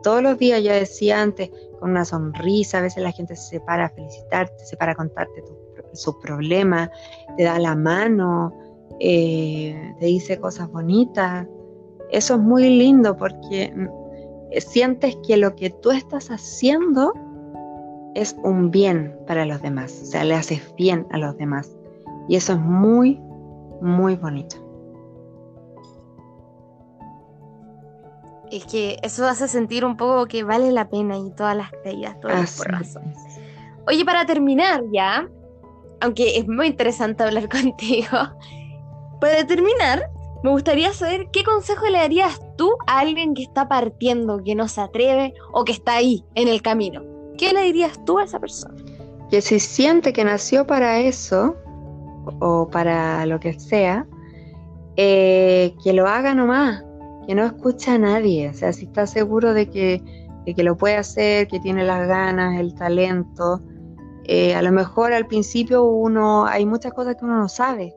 Todos 0.03 0.23
los 0.23 0.39
días, 0.39 0.63
ya 0.63 0.75
decía 0.75 1.21
antes, 1.21 1.51
con 1.79 1.91
una 1.91 2.05
sonrisa, 2.05 2.79
a 2.79 2.83
veces 2.83 3.03
la 3.03 3.13
gente 3.13 3.37
se 3.37 3.61
para 3.61 3.87
a 3.87 3.91
felicitarte, 3.91 4.65
se 4.65 4.77
para 4.77 4.93
a 4.93 4.95
contarte 4.95 5.45
sus 5.93 6.17
problemas, 6.17 6.91
te 7.37 7.45
da 7.45 7.59
la 7.59 7.75
mano, 7.75 8.53
eh, 8.99 9.95
te 9.99 10.07
dice 10.07 10.39
cosas 10.39 10.71
bonitas. 10.71 11.47
Eso 12.11 12.35
es 12.35 12.41
muy 12.41 12.69
lindo 12.69 13.17
porque 13.17 13.73
mm, 13.75 14.61
sientes 14.61 15.17
que 15.27 15.37
lo 15.37 15.55
que 15.55 15.71
tú 15.71 15.91
estás 15.91 16.31
haciendo 16.31 17.13
es 18.15 18.37
un 18.43 18.71
bien 18.71 19.17
para 19.27 19.47
los 19.47 19.63
demás, 19.63 20.01
o 20.03 20.07
sea, 20.07 20.25
le 20.25 20.35
haces 20.35 20.61
bien 20.77 21.07
a 21.11 21.19
los 21.19 21.37
demás. 21.37 21.71
Y 22.29 22.37
eso 22.37 22.55
es 22.55 22.61
muy, 22.61 23.21
muy 23.81 24.17
bonito. 24.17 24.70
Es 28.51 28.65
que 28.67 28.99
eso 29.03 29.27
hace 29.27 29.49
sentir 29.49 29.85
un 29.85 29.97
poco 29.97 30.27
que 30.27 30.43
vale 30.43 30.73
la 30.73 30.89
pena 30.89 31.17
y 31.17 31.31
todas 31.31 31.57
las 31.57 31.71
caídas, 31.85 32.19
todas 32.21 32.59
las 32.59 32.67
razones. 32.67 33.17
Oye, 33.87 34.05
para 34.05 34.27
terminar 34.27 34.83
ya, 34.93 35.29
aunque 36.01 36.39
es 36.39 36.49
muy 36.49 36.67
interesante 36.67 37.23
hablar 37.23 37.49
contigo, 37.49 38.17
para 39.21 39.47
terminar, 39.47 40.11
me 40.43 40.51
gustaría 40.51 40.93
saber 40.93 41.29
qué 41.33 41.45
consejo 41.45 41.87
le 41.87 41.99
darías 41.99 42.41
tú 42.57 42.73
a 42.87 43.01
alguien 43.01 43.35
que 43.35 43.43
está 43.43 43.69
partiendo, 43.69 44.43
que 44.43 44.55
no 44.55 44.69
se 44.69 44.81
atreve 44.81 45.35
o 45.53 45.65
que 45.65 45.73
está 45.73 45.97
ahí 45.97 46.25
en 46.35 46.49
el 46.49 46.63
camino. 46.63 47.03
¿Qué 47.37 47.53
le 47.53 47.63
dirías 47.63 48.03
tú 48.05 48.19
a 48.19 48.25
esa 48.25 48.41
persona? 48.41 48.75
Que 49.31 49.41
si 49.41 49.61
siente 49.61 50.13
que 50.13 50.25
nació 50.25 50.67
para 50.67 50.99
eso 50.99 51.57
o 52.41 52.69
para 52.69 53.25
lo 53.27 53.39
que 53.39 53.59
sea, 53.59 54.07
eh, 54.97 55.75
que 55.83 55.93
lo 55.93 56.07
haga 56.07 56.35
nomás, 56.35 56.83
que 57.31 57.37
no 57.37 57.45
escucha 57.45 57.95
a 57.95 57.99
nadie. 57.99 58.49
O 58.49 58.55
sea, 58.55 58.73
si 58.73 58.87
está 58.87 59.07
seguro 59.07 59.55
de 59.55 59.71
que, 59.71 60.03
que 60.45 60.65
lo 60.65 60.77
puede 60.77 60.97
hacer, 60.97 61.47
que 61.47 61.61
tiene 61.61 61.85
las 61.85 62.09
ganas, 62.09 62.59
el 62.59 62.75
talento, 62.75 63.63
eh, 64.25 64.53
a 64.57 64.63
lo 64.63 64.73
mejor 64.73 65.13
al 65.13 65.29
principio 65.29 65.85
uno 65.85 66.45
hay 66.47 66.67
muchas 66.67 66.93
cosas 66.93 67.15
que 67.15 67.25
uno 67.25 67.39
no 67.39 67.49
sabe 67.49 67.95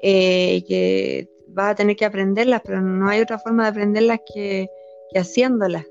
eh, 0.00 0.54
y 0.54 0.62
que 0.62 1.28
va 1.46 1.68
a 1.68 1.74
tener 1.74 1.96
que 1.96 2.06
aprenderlas, 2.06 2.62
pero 2.64 2.80
no 2.80 3.10
hay 3.10 3.20
otra 3.20 3.38
forma 3.38 3.64
de 3.64 3.68
aprenderlas 3.68 4.20
que, 4.32 4.70
que 5.10 5.18
haciéndolas. 5.18 5.84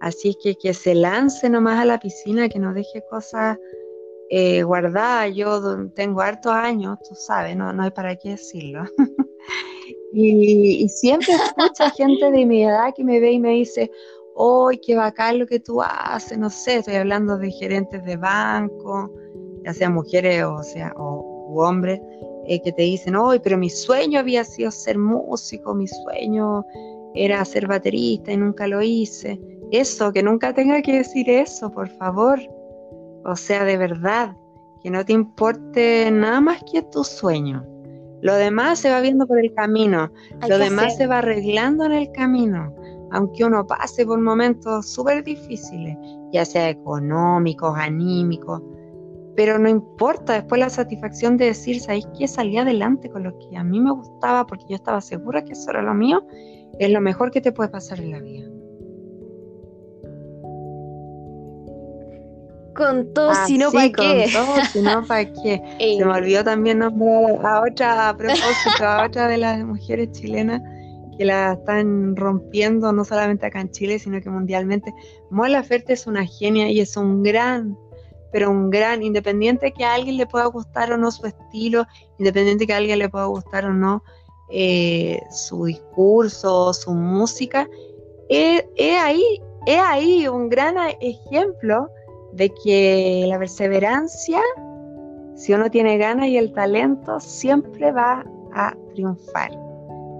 Así 0.00 0.30
es 0.30 0.36
que 0.42 0.54
que 0.54 0.72
se 0.72 0.94
lance 0.94 1.50
nomás 1.50 1.78
a 1.78 1.84
la 1.84 2.00
piscina, 2.00 2.48
que 2.48 2.60
no 2.60 2.72
deje 2.72 3.04
cosas 3.10 3.58
eh, 4.30 4.62
guardadas. 4.62 5.34
Yo 5.34 5.90
tengo 5.90 6.22
hartos 6.22 6.52
años, 6.52 6.96
tú 7.06 7.14
sabes, 7.14 7.54
no, 7.58 7.74
no 7.74 7.82
hay 7.82 7.90
para 7.90 8.16
qué 8.16 8.30
decirlo. 8.30 8.84
y, 10.14 10.88
siempre 10.88 11.34
escucho 11.34 11.90
gente 11.96 12.30
de 12.30 12.46
mi 12.46 12.64
edad 12.64 12.94
que 12.94 13.04
me 13.04 13.20
ve 13.20 13.32
y 13.32 13.40
me 13.40 13.50
dice, 13.50 13.90
¡ay, 14.36 14.78
qué 14.86 14.94
bacán 14.94 15.38
lo 15.38 15.46
que 15.46 15.60
tú 15.60 15.82
haces! 15.82 16.38
No 16.38 16.50
sé, 16.50 16.76
estoy 16.76 16.94
hablando 16.94 17.36
de 17.36 17.50
gerentes 17.50 18.04
de 18.04 18.16
banco, 18.16 19.10
ya 19.64 19.74
sean 19.74 19.94
mujeres 19.94 20.44
o 20.44 20.62
sea 20.62 20.92
o, 20.96 21.52
hombres, 21.56 22.00
eh, 22.46 22.60
que 22.62 22.72
te 22.72 22.82
dicen, 22.82 23.14
¡ay, 23.16 23.40
pero 23.42 23.58
mi 23.58 23.70
sueño 23.70 24.20
había 24.20 24.44
sido 24.44 24.70
ser 24.70 24.98
músico! 24.98 25.74
Mi 25.74 25.86
sueño 25.88 26.64
era 27.14 27.44
ser 27.44 27.66
baterista 27.66 28.32
y 28.32 28.36
nunca 28.36 28.66
lo 28.66 28.82
hice 28.82 29.38
eso, 29.70 30.12
que 30.12 30.22
nunca 30.22 30.52
tenga 30.54 30.80
que 30.82 30.98
decir 30.98 31.28
eso, 31.28 31.70
por 31.70 31.88
favor. 31.88 32.38
O 33.24 33.36
sea, 33.36 33.64
de 33.64 33.76
verdad, 33.76 34.36
que 34.82 34.90
no 34.90 35.04
te 35.04 35.12
importe 35.12 36.10
nada 36.10 36.40
más 36.40 36.62
que 36.70 36.82
tu 36.82 37.02
sueño. 37.02 37.64
Lo 38.22 38.34
demás 38.34 38.78
se 38.78 38.90
va 38.90 39.00
viendo 39.00 39.26
por 39.26 39.38
el 39.38 39.52
camino, 39.54 40.10
lo 40.48 40.58
demás 40.58 40.96
se 40.96 41.06
va 41.06 41.18
arreglando 41.18 41.84
en 41.84 41.92
el 41.92 42.10
camino, 42.12 42.74
aunque 43.10 43.44
uno 43.44 43.66
pase 43.66 44.06
por 44.06 44.20
momentos 44.20 44.92
súper 44.92 45.22
difíciles, 45.24 45.96
ya 46.32 46.44
sea 46.44 46.70
económicos, 46.70 47.76
anímicos, 47.76 48.62
pero 49.36 49.58
no 49.58 49.68
importa, 49.68 50.34
después 50.34 50.60
la 50.60 50.70
satisfacción 50.70 51.36
de 51.36 51.46
decir, 51.46 51.80
¿sabéis 51.80 52.06
que 52.16 52.28
salí 52.28 52.56
adelante 52.56 53.10
con 53.10 53.24
lo 53.24 53.36
que 53.38 53.56
a 53.56 53.64
mí 53.64 53.80
me 53.80 53.90
gustaba 53.90 54.46
porque 54.46 54.64
yo 54.68 54.76
estaba 54.76 55.00
segura 55.00 55.44
que 55.44 55.52
eso 55.52 55.70
era 55.70 55.82
lo 55.82 55.94
mío? 55.94 56.24
Es 56.78 56.90
lo 56.90 57.00
mejor 57.00 57.30
que 57.30 57.40
te 57.40 57.52
puede 57.52 57.68
pasar 57.68 58.00
en 58.00 58.12
la 58.12 58.20
vida. 58.20 58.48
Con 62.74 63.12
todo, 63.14 63.30
ah, 63.30 63.46
si 63.46 63.56
no 63.56 63.70
para 63.70 63.90
qué. 63.90 64.28
si 64.72 64.82
no 64.82 65.04
para 65.06 65.24
qué. 65.42 65.62
Se 65.78 66.04
me 66.04 66.12
olvidó 66.12 66.44
también 66.44 66.80
nombrar 66.80 67.46
a 67.46 67.62
otra, 67.62 68.08
a 68.08 68.16
propósito, 68.16 68.84
a 68.84 69.06
otra 69.06 69.28
de 69.28 69.38
las 69.38 69.64
mujeres 69.64 70.12
chilenas 70.12 70.60
que 71.16 71.24
la 71.24 71.52
están 71.52 72.16
rompiendo 72.16 72.92
no 72.92 73.04
solamente 73.04 73.46
acá 73.46 73.60
en 73.60 73.70
Chile, 73.70 73.98
sino 73.98 74.20
que 74.20 74.30
mundialmente. 74.30 74.92
Mola 75.30 75.62
Ferte 75.62 75.92
es 75.92 76.06
una 76.06 76.26
genia 76.26 76.68
y 76.68 76.80
es 76.80 76.96
un 76.96 77.22
gran, 77.22 77.78
pero 78.32 78.50
un 78.50 78.70
gran, 78.70 79.02
independiente 79.02 79.72
que 79.72 79.84
a 79.84 79.94
alguien 79.94 80.16
le 80.16 80.26
pueda 80.26 80.46
gustar 80.46 80.92
o 80.92 80.98
no 80.98 81.10
su 81.10 81.26
estilo, 81.26 81.86
independiente 82.18 82.66
que 82.66 82.74
a 82.74 82.78
alguien 82.78 82.98
le 82.98 83.08
pueda 83.08 83.26
gustar 83.26 83.64
o 83.64 83.72
no 83.72 84.02
eh, 84.50 85.20
su 85.30 85.64
discurso, 85.64 86.72
su 86.74 86.92
música, 86.92 87.68
es, 88.28 88.64
es 88.76 88.98
ahí, 89.00 89.40
es 89.66 89.80
ahí 89.80 90.28
un 90.28 90.48
gran 90.48 90.76
ejemplo 91.00 91.88
de 92.36 92.52
que 92.62 93.24
la 93.28 93.38
perseverancia, 93.38 94.40
si 95.34 95.52
uno 95.52 95.70
tiene 95.70 95.98
ganas 95.98 96.28
y 96.28 96.36
el 96.36 96.52
talento, 96.52 97.20
siempre 97.20 97.92
va 97.92 98.24
a 98.54 98.74
triunfar. 98.94 99.50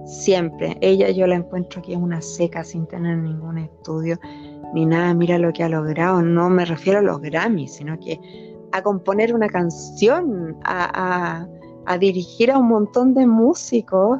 Siempre. 0.05 0.77
Ella 0.81 1.09
yo 1.09 1.25
la 1.27 1.35
encuentro 1.35 1.81
que 1.81 1.93
es 1.93 1.97
una 1.97 2.21
seca 2.21 2.63
sin 2.63 2.85
tener 2.85 3.17
ningún 3.17 3.57
estudio 3.57 4.17
ni 4.73 4.85
nada. 4.85 5.13
Mira 5.13 5.37
lo 5.37 5.51
que 5.51 5.63
ha 5.63 5.69
logrado. 5.69 6.21
No 6.21 6.49
me 6.49 6.65
refiero 6.65 6.99
a 6.99 7.01
los 7.01 7.21
Grammys, 7.21 7.73
sino 7.73 7.99
que 7.99 8.19
a 8.71 8.81
componer 8.81 9.33
una 9.33 9.47
canción, 9.47 10.57
a, 10.63 11.47
a 11.85 11.97
dirigir 11.97 12.51
a 12.51 12.57
un 12.57 12.67
montón 12.67 13.13
de 13.13 13.25
músicos 13.25 14.19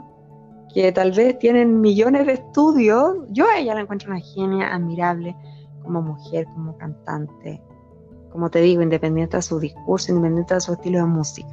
que 0.73 0.91
tal 0.91 1.11
vez 1.11 1.37
tienen 1.39 1.79
millones 1.81 2.25
de 2.25 2.33
estudios. 2.33 3.17
Yo 3.29 3.45
a 3.47 3.59
ella 3.59 3.75
la 3.75 3.81
encuentro 3.81 4.11
una 4.11 4.19
genia 4.19 4.73
admirable 4.73 5.35
como 5.83 6.01
mujer, 6.01 6.45
como 6.53 6.75
cantante, 6.77 7.61
como 8.35 8.49
te 8.49 8.59
digo, 8.59 8.81
independiente 8.81 9.37
de 9.37 9.41
su 9.41 9.61
discurso, 9.61 10.11
independiente 10.11 10.55
de 10.55 10.59
su 10.59 10.73
estilo 10.73 10.99
de 10.99 11.05
música. 11.05 11.47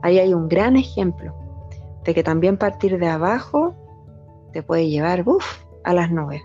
Ahí 0.00 0.20
hay 0.20 0.32
un 0.32 0.48
gran 0.48 0.76
ejemplo 0.76 1.34
de 2.04 2.14
que 2.14 2.22
también 2.22 2.56
partir 2.56 3.00
de 3.00 3.08
abajo 3.08 3.74
te 4.52 4.62
puede 4.62 4.88
llevar 4.88 5.24
a 5.82 5.92
las 5.92 6.12
nubes. 6.12 6.40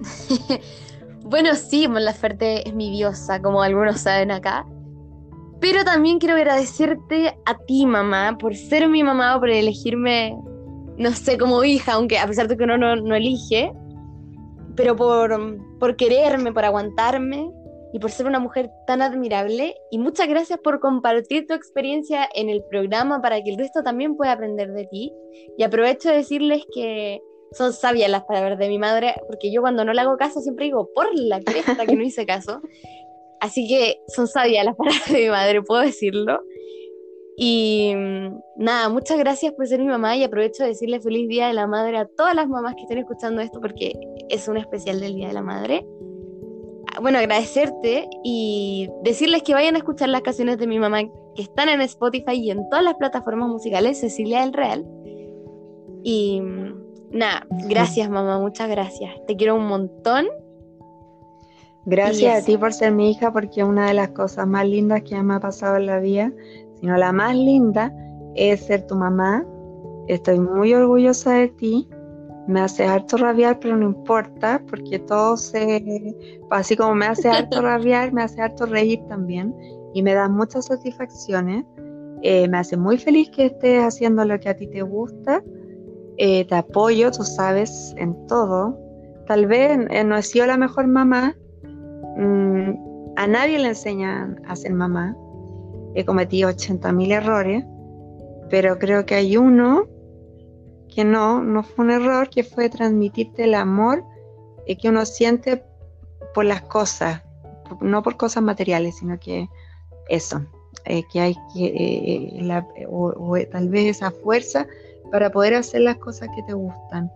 bueno, 1.22 1.54
sí, 1.54 1.86
Mon 1.86 2.04
Laferte 2.04 2.68
es 2.68 2.74
mi 2.74 2.90
diosa, 2.90 3.40
como 3.40 3.62
algunos 3.62 4.00
saben 4.00 4.32
acá. 4.32 4.66
Pero 5.60 5.84
también 5.84 6.18
quiero 6.18 6.34
agradecerte 6.34 7.38
a 7.46 7.58
ti, 7.58 7.86
mamá, 7.86 8.38
por 8.40 8.56
ser 8.56 8.88
mi 8.88 9.04
mamá, 9.04 9.38
por 9.38 9.50
elegirme, 9.50 10.36
no 10.98 11.12
sé, 11.12 11.38
como 11.38 11.62
hija, 11.62 11.92
aunque 11.92 12.18
a 12.18 12.26
pesar 12.26 12.48
de 12.48 12.56
que 12.56 12.64
uno 12.64 12.76
no 12.76 13.14
elige, 13.14 13.72
pero 14.76 14.94
por, 14.94 15.96
quererme, 15.96 16.52
por 16.52 16.64
aguantarme 16.64 17.50
y 17.92 17.98
por 17.98 18.10
ser 18.10 18.26
una 18.26 18.38
mujer 18.38 18.70
tan 18.86 19.02
admirable. 19.02 19.74
Y 19.90 19.98
muchas 19.98 20.28
gracias 20.28 20.58
por 20.62 20.80
compartir 20.80 21.46
tu 21.46 21.54
experiencia 21.54 22.28
en 22.34 22.50
el 22.50 22.62
programa 22.64 23.22
para 23.22 23.42
que 23.42 23.50
el 23.50 23.58
resto 23.58 23.82
también 23.82 24.16
pueda 24.16 24.32
aprender 24.32 24.72
de 24.72 24.86
ti. 24.86 25.12
Y 25.56 25.62
aprovecho 25.62 26.10
de 26.10 26.16
decirles 26.16 26.64
que 26.74 27.20
son 27.52 27.72
sabias 27.72 28.10
las 28.10 28.24
palabras 28.24 28.58
de 28.58 28.68
mi 28.68 28.78
madre, 28.78 29.14
porque 29.28 29.50
yo 29.50 29.62
cuando 29.62 29.84
no 29.84 29.92
le 29.92 30.00
hago 30.00 30.16
caso 30.16 30.40
siempre 30.40 30.66
digo, 30.66 30.90
por 30.94 31.08
la 31.14 31.40
cresta 31.40 31.86
que 31.86 31.96
no 31.96 32.02
hice 32.02 32.26
caso. 32.26 32.60
Así 33.40 33.68
que 33.68 34.00
son 34.08 34.26
sabias 34.28 34.64
las 34.64 34.76
palabras 34.76 35.10
de 35.10 35.22
mi 35.22 35.28
madre, 35.28 35.62
puedo 35.62 35.80
decirlo. 35.80 36.40
Y 37.36 37.92
mm, 37.94 38.38
nada, 38.56 38.88
muchas 38.88 39.18
gracias 39.18 39.52
por 39.52 39.66
ser 39.66 39.80
mi 39.80 39.86
mamá 39.86 40.16
y 40.16 40.24
aprovecho 40.24 40.62
de 40.62 40.70
decirle 40.70 41.00
feliz 41.00 41.28
Día 41.28 41.48
de 41.48 41.52
la 41.52 41.66
Madre 41.66 41.98
a 41.98 42.06
todas 42.06 42.34
las 42.34 42.48
mamás 42.48 42.74
que 42.74 42.82
estén 42.82 42.98
escuchando 42.98 43.42
esto 43.42 43.60
porque 43.60 43.92
es 44.30 44.48
un 44.48 44.56
especial 44.56 45.00
del 45.00 45.14
Día 45.14 45.28
de 45.28 45.34
la 45.34 45.42
Madre. 45.42 45.86
Ah, 46.94 47.00
bueno, 47.00 47.18
agradecerte 47.18 48.08
y 48.24 48.88
decirles 49.02 49.42
que 49.42 49.52
vayan 49.52 49.74
a 49.74 49.78
escuchar 49.78 50.08
las 50.08 50.22
canciones 50.22 50.56
de 50.56 50.66
mi 50.66 50.78
mamá 50.78 51.02
que 51.34 51.42
están 51.42 51.68
en 51.68 51.82
Spotify 51.82 52.32
y 52.32 52.50
en 52.50 52.66
todas 52.70 52.82
las 52.82 52.94
plataformas 52.94 53.50
musicales, 53.50 54.00
Cecilia 54.00 54.40
del 54.40 54.54
Real. 54.54 54.86
Y 56.02 56.40
mm, 56.40 56.74
nada, 57.10 57.46
gracias 57.68 58.08
mamá, 58.08 58.38
muchas 58.38 58.70
gracias. 58.70 59.14
Te 59.26 59.36
quiero 59.36 59.56
un 59.56 59.66
montón. 59.66 60.26
Gracias 61.84 62.42
a 62.42 62.44
ti 62.46 62.56
por 62.56 62.72
ser 62.72 62.92
mi 62.92 63.10
hija 63.10 63.30
porque 63.32 63.62
una 63.62 63.88
de 63.88 63.94
las 63.94 64.08
cosas 64.08 64.46
más 64.48 64.66
lindas 64.66 65.02
que 65.02 65.22
me 65.22 65.34
ha 65.34 65.40
pasado 65.40 65.76
en 65.76 65.86
la 65.86 66.00
vida 66.00 66.32
sino 66.80 66.96
la 66.96 67.12
más 67.12 67.34
linda 67.34 67.92
es 68.34 68.66
ser 68.66 68.86
tu 68.86 68.94
mamá. 68.94 69.44
Estoy 70.08 70.38
muy 70.38 70.72
orgullosa 70.74 71.32
de 71.32 71.48
ti. 71.48 71.88
Me 72.46 72.60
hace 72.60 72.84
harto 72.84 73.16
rabiar, 73.16 73.58
pero 73.58 73.76
no 73.76 73.86
importa, 73.86 74.62
porque 74.68 75.00
todo 75.00 75.36
se. 75.36 76.14
Así 76.50 76.76
como 76.76 76.94
me 76.94 77.06
hace 77.06 77.28
harto 77.28 77.60
rabiar, 77.62 78.12
me 78.12 78.22
hace 78.22 78.40
harto 78.40 78.66
reír 78.66 79.00
también. 79.08 79.54
Y 79.94 80.02
me 80.02 80.14
da 80.14 80.28
muchas 80.28 80.66
satisfacciones. 80.66 81.64
Eh, 82.22 82.48
me 82.48 82.58
hace 82.58 82.76
muy 82.76 82.98
feliz 82.98 83.30
que 83.30 83.46
estés 83.46 83.82
haciendo 83.82 84.24
lo 84.24 84.38
que 84.38 84.48
a 84.48 84.56
ti 84.56 84.66
te 84.68 84.82
gusta. 84.82 85.42
Eh, 86.18 86.46
te 86.46 86.54
apoyo, 86.54 87.10
tú 87.10 87.24
sabes, 87.24 87.94
en 87.98 88.14
todo. 88.26 88.78
Tal 89.26 89.46
vez 89.46 89.78
eh, 89.90 90.04
no 90.04 90.16
he 90.16 90.22
sido 90.22 90.46
la 90.46 90.56
mejor 90.56 90.86
mamá. 90.86 91.36
Mm, 92.16 92.72
a 93.16 93.26
nadie 93.26 93.58
le 93.58 93.68
enseñan 93.68 94.40
a 94.46 94.54
ser 94.56 94.72
mamá. 94.72 95.16
He 95.96 96.04
cometido 96.04 96.50
80.000 96.50 97.12
errores, 97.12 97.64
pero 98.50 98.78
creo 98.78 99.04
que 99.04 99.16
hay 99.16 99.36
uno 99.36 99.88
que 100.94 101.04
no, 101.04 101.42
no 101.42 101.62
fue 101.64 101.86
un 101.86 101.90
error, 101.90 102.30
que 102.30 102.44
fue 102.44 102.68
transmitirte 102.68 103.44
el 103.44 103.54
amor 103.54 104.04
que 104.74 104.88
uno 104.88 105.06
siente 105.06 105.62
por 106.34 106.44
las 106.44 106.62
cosas, 106.62 107.22
no 107.80 108.02
por 108.02 108.16
cosas 108.16 108.42
materiales, 108.42 108.96
sino 108.96 109.18
que 109.18 109.48
eso, 110.08 110.44
eh, 110.84 111.02
que 111.12 111.20
hay 111.20 111.36
que, 111.54 111.66
eh, 111.66 112.40
eh, 112.40 112.86
o, 112.88 113.36
tal 113.50 113.68
vez 113.68 113.96
esa 113.96 114.10
fuerza 114.10 114.66
para 115.12 115.30
poder 115.30 115.54
hacer 115.54 115.82
las 115.82 115.96
cosas 115.98 116.28
que 116.34 116.42
te 116.42 116.52
gustan. 116.52 117.10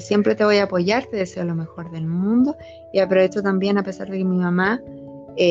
siempre 0.00 0.34
te 0.34 0.44
voy 0.44 0.58
a 0.58 0.64
apoyar, 0.64 1.06
te 1.06 1.16
deseo 1.16 1.44
lo 1.44 1.54
mejor 1.54 1.90
del 1.90 2.06
mundo 2.06 2.56
y 2.92 3.00
aprovecho 3.00 3.42
también, 3.42 3.78
a 3.78 3.82
pesar 3.82 4.08
de 4.08 4.18
que 4.18 4.24
mi 4.24 4.36
mamá 4.36 4.80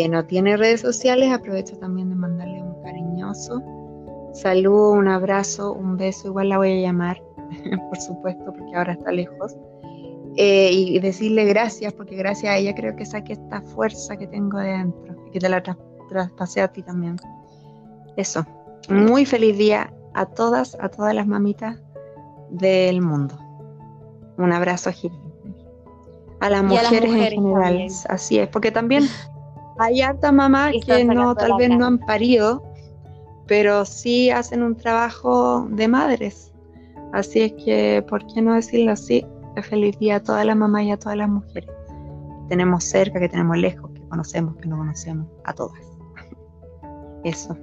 no 0.09 0.25
tiene 0.25 0.57
redes 0.57 0.81
sociales, 0.81 1.31
aprovecho 1.31 1.77
también 1.77 2.09
de 2.09 2.15
mandarle 2.15 2.61
un 2.61 2.81
cariñoso 2.81 3.61
saludo, 4.35 4.91
un 4.91 5.07
abrazo, 5.07 5.73
un 5.73 5.97
beso, 5.97 6.27
igual 6.27 6.49
la 6.49 6.57
voy 6.57 6.71
a 6.71 6.81
llamar, 6.81 7.21
por 7.89 7.97
supuesto, 7.99 8.53
porque 8.53 8.75
ahora 8.75 8.93
está 8.93 9.11
lejos. 9.11 9.55
y 10.35 10.99
decirle 10.99 11.45
gracias, 11.45 11.93
porque 11.93 12.15
gracias 12.15 12.53
a 12.53 12.57
ella 12.57 12.75
creo 12.75 12.95
que 12.95 13.05
saqué 13.05 13.33
esta 13.33 13.61
fuerza 13.61 14.17
que 14.17 14.27
tengo 14.27 14.59
dentro 14.59 15.15
y 15.27 15.31
que 15.31 15.39
te 15.39 15.49
la 15.49 15.63
traspasé 16.09 16.61
a 16.61 16.67
ti 16.67 16.83
también. 16.83 17.15
Eso. 18.17 18.45
Muy 18.89 19.25
feliz 19.25 19.57
día 19.57 19.93
a 20.13 20.25
todas, 20.25 20.77
a 20.79 20.89
todas 20.89 21.15
las 21.15 21.25
mamitas 21.25 21.81
del 22.49 23.01
mundo. 23.01 23.37
Un 24.37 24.51
abrazo 24.51 24.91
gigante. 24.91 25.25
A 26.41 26.49
las, 26.49 26.63
mujeres, 26.63 27.09
en 27.09 27.29
general, 27.31 27.87
así 28.09 28.37
es, 28.37 28.49
porque 28.49 28.69
también 28.69 29.05
hay 29.77 30.01
hartas 30.01 30.33
mamás 30.33 30.73
que 30.85 31.03
no, 31.05 31.35
tal 31.35 31.57
vez 31.57 31.69
no 31.69 31.85
han 31.85 31.99
parido, 31.99 32.63
pero 33.47 33.85
sí 33.85 34.29
hacen 34.29 34.63
un 34.63 34.75
trabajo 34.75 35.67
de 35.69 35.87
madres. 35.87 36.51
Así 37.13 37.41
es 37.41 37.53
que, 37.53 38.05
¿por 38.09 38.25
qué 38.27 38.41
no 38.41 38.53
decirlo 38.53 38.91
así? 38.91 39.25
Feliz 39.63 39.97
día 39.99 40.17
a 40.17 40.19
todas 40.19 40.45
las 40.45 40.57
mamás 40.57 40.83
y 40.83 40.91
a 40.91 40.97
todas 40.97 41.17
las 41.17 41.29
mujeres 41.29 41.69
que 41.69 42.49
tenemos 42.49 42.83
cerca, 42.83 43.19
que 43.19 43.29
tenemos 43.29 43.57
lejos, 43.57 43.89
que 43.91 44.01
conocemos, 44.09 44.55
que 44.57 44.67
no 44.67 44.77
conocemos, 44.77 45.27
a 45.45 45.53
todas. 45.53 45.79
Eso. 47.23 47.55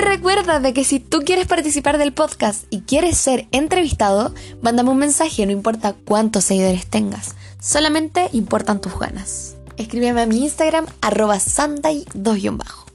Recuerda 0.00 0.60
de 0.60 0.72
que 0.72 0.82
si 0.82 0.98
tú 0.98 1.20
quieres 1.26 1.46
participar 1.46 1.98
del 1.98 2.14
podcast 2.14 2.64
y 2.70 2.80
quieres 2.80 3.18
ser 3.18 3.46
entrevistado, 3.52 4.34
mándame 4.62 4.88
un 4.88 4.96
mensaje, 4.96 5.44
no 5.44 5.52
importa 5.52 5.92
cuántos 5.92 6.44
seguidores 6.44 6.86
tengas, 6.86 7.34
solamente 7.60 8.30
importan 8.32 8.80
tus 8.80 8.98
ganas. 8.98 9.56
Escríbeme 9.76 10.22
a 10.22 10.26
mi 10.26 10.42
Instagram, 10.42 10.86
arroba 11.02 11.38
sanday 11.38 12.06
2 12.14 12.56
bajo. 12.56 12.86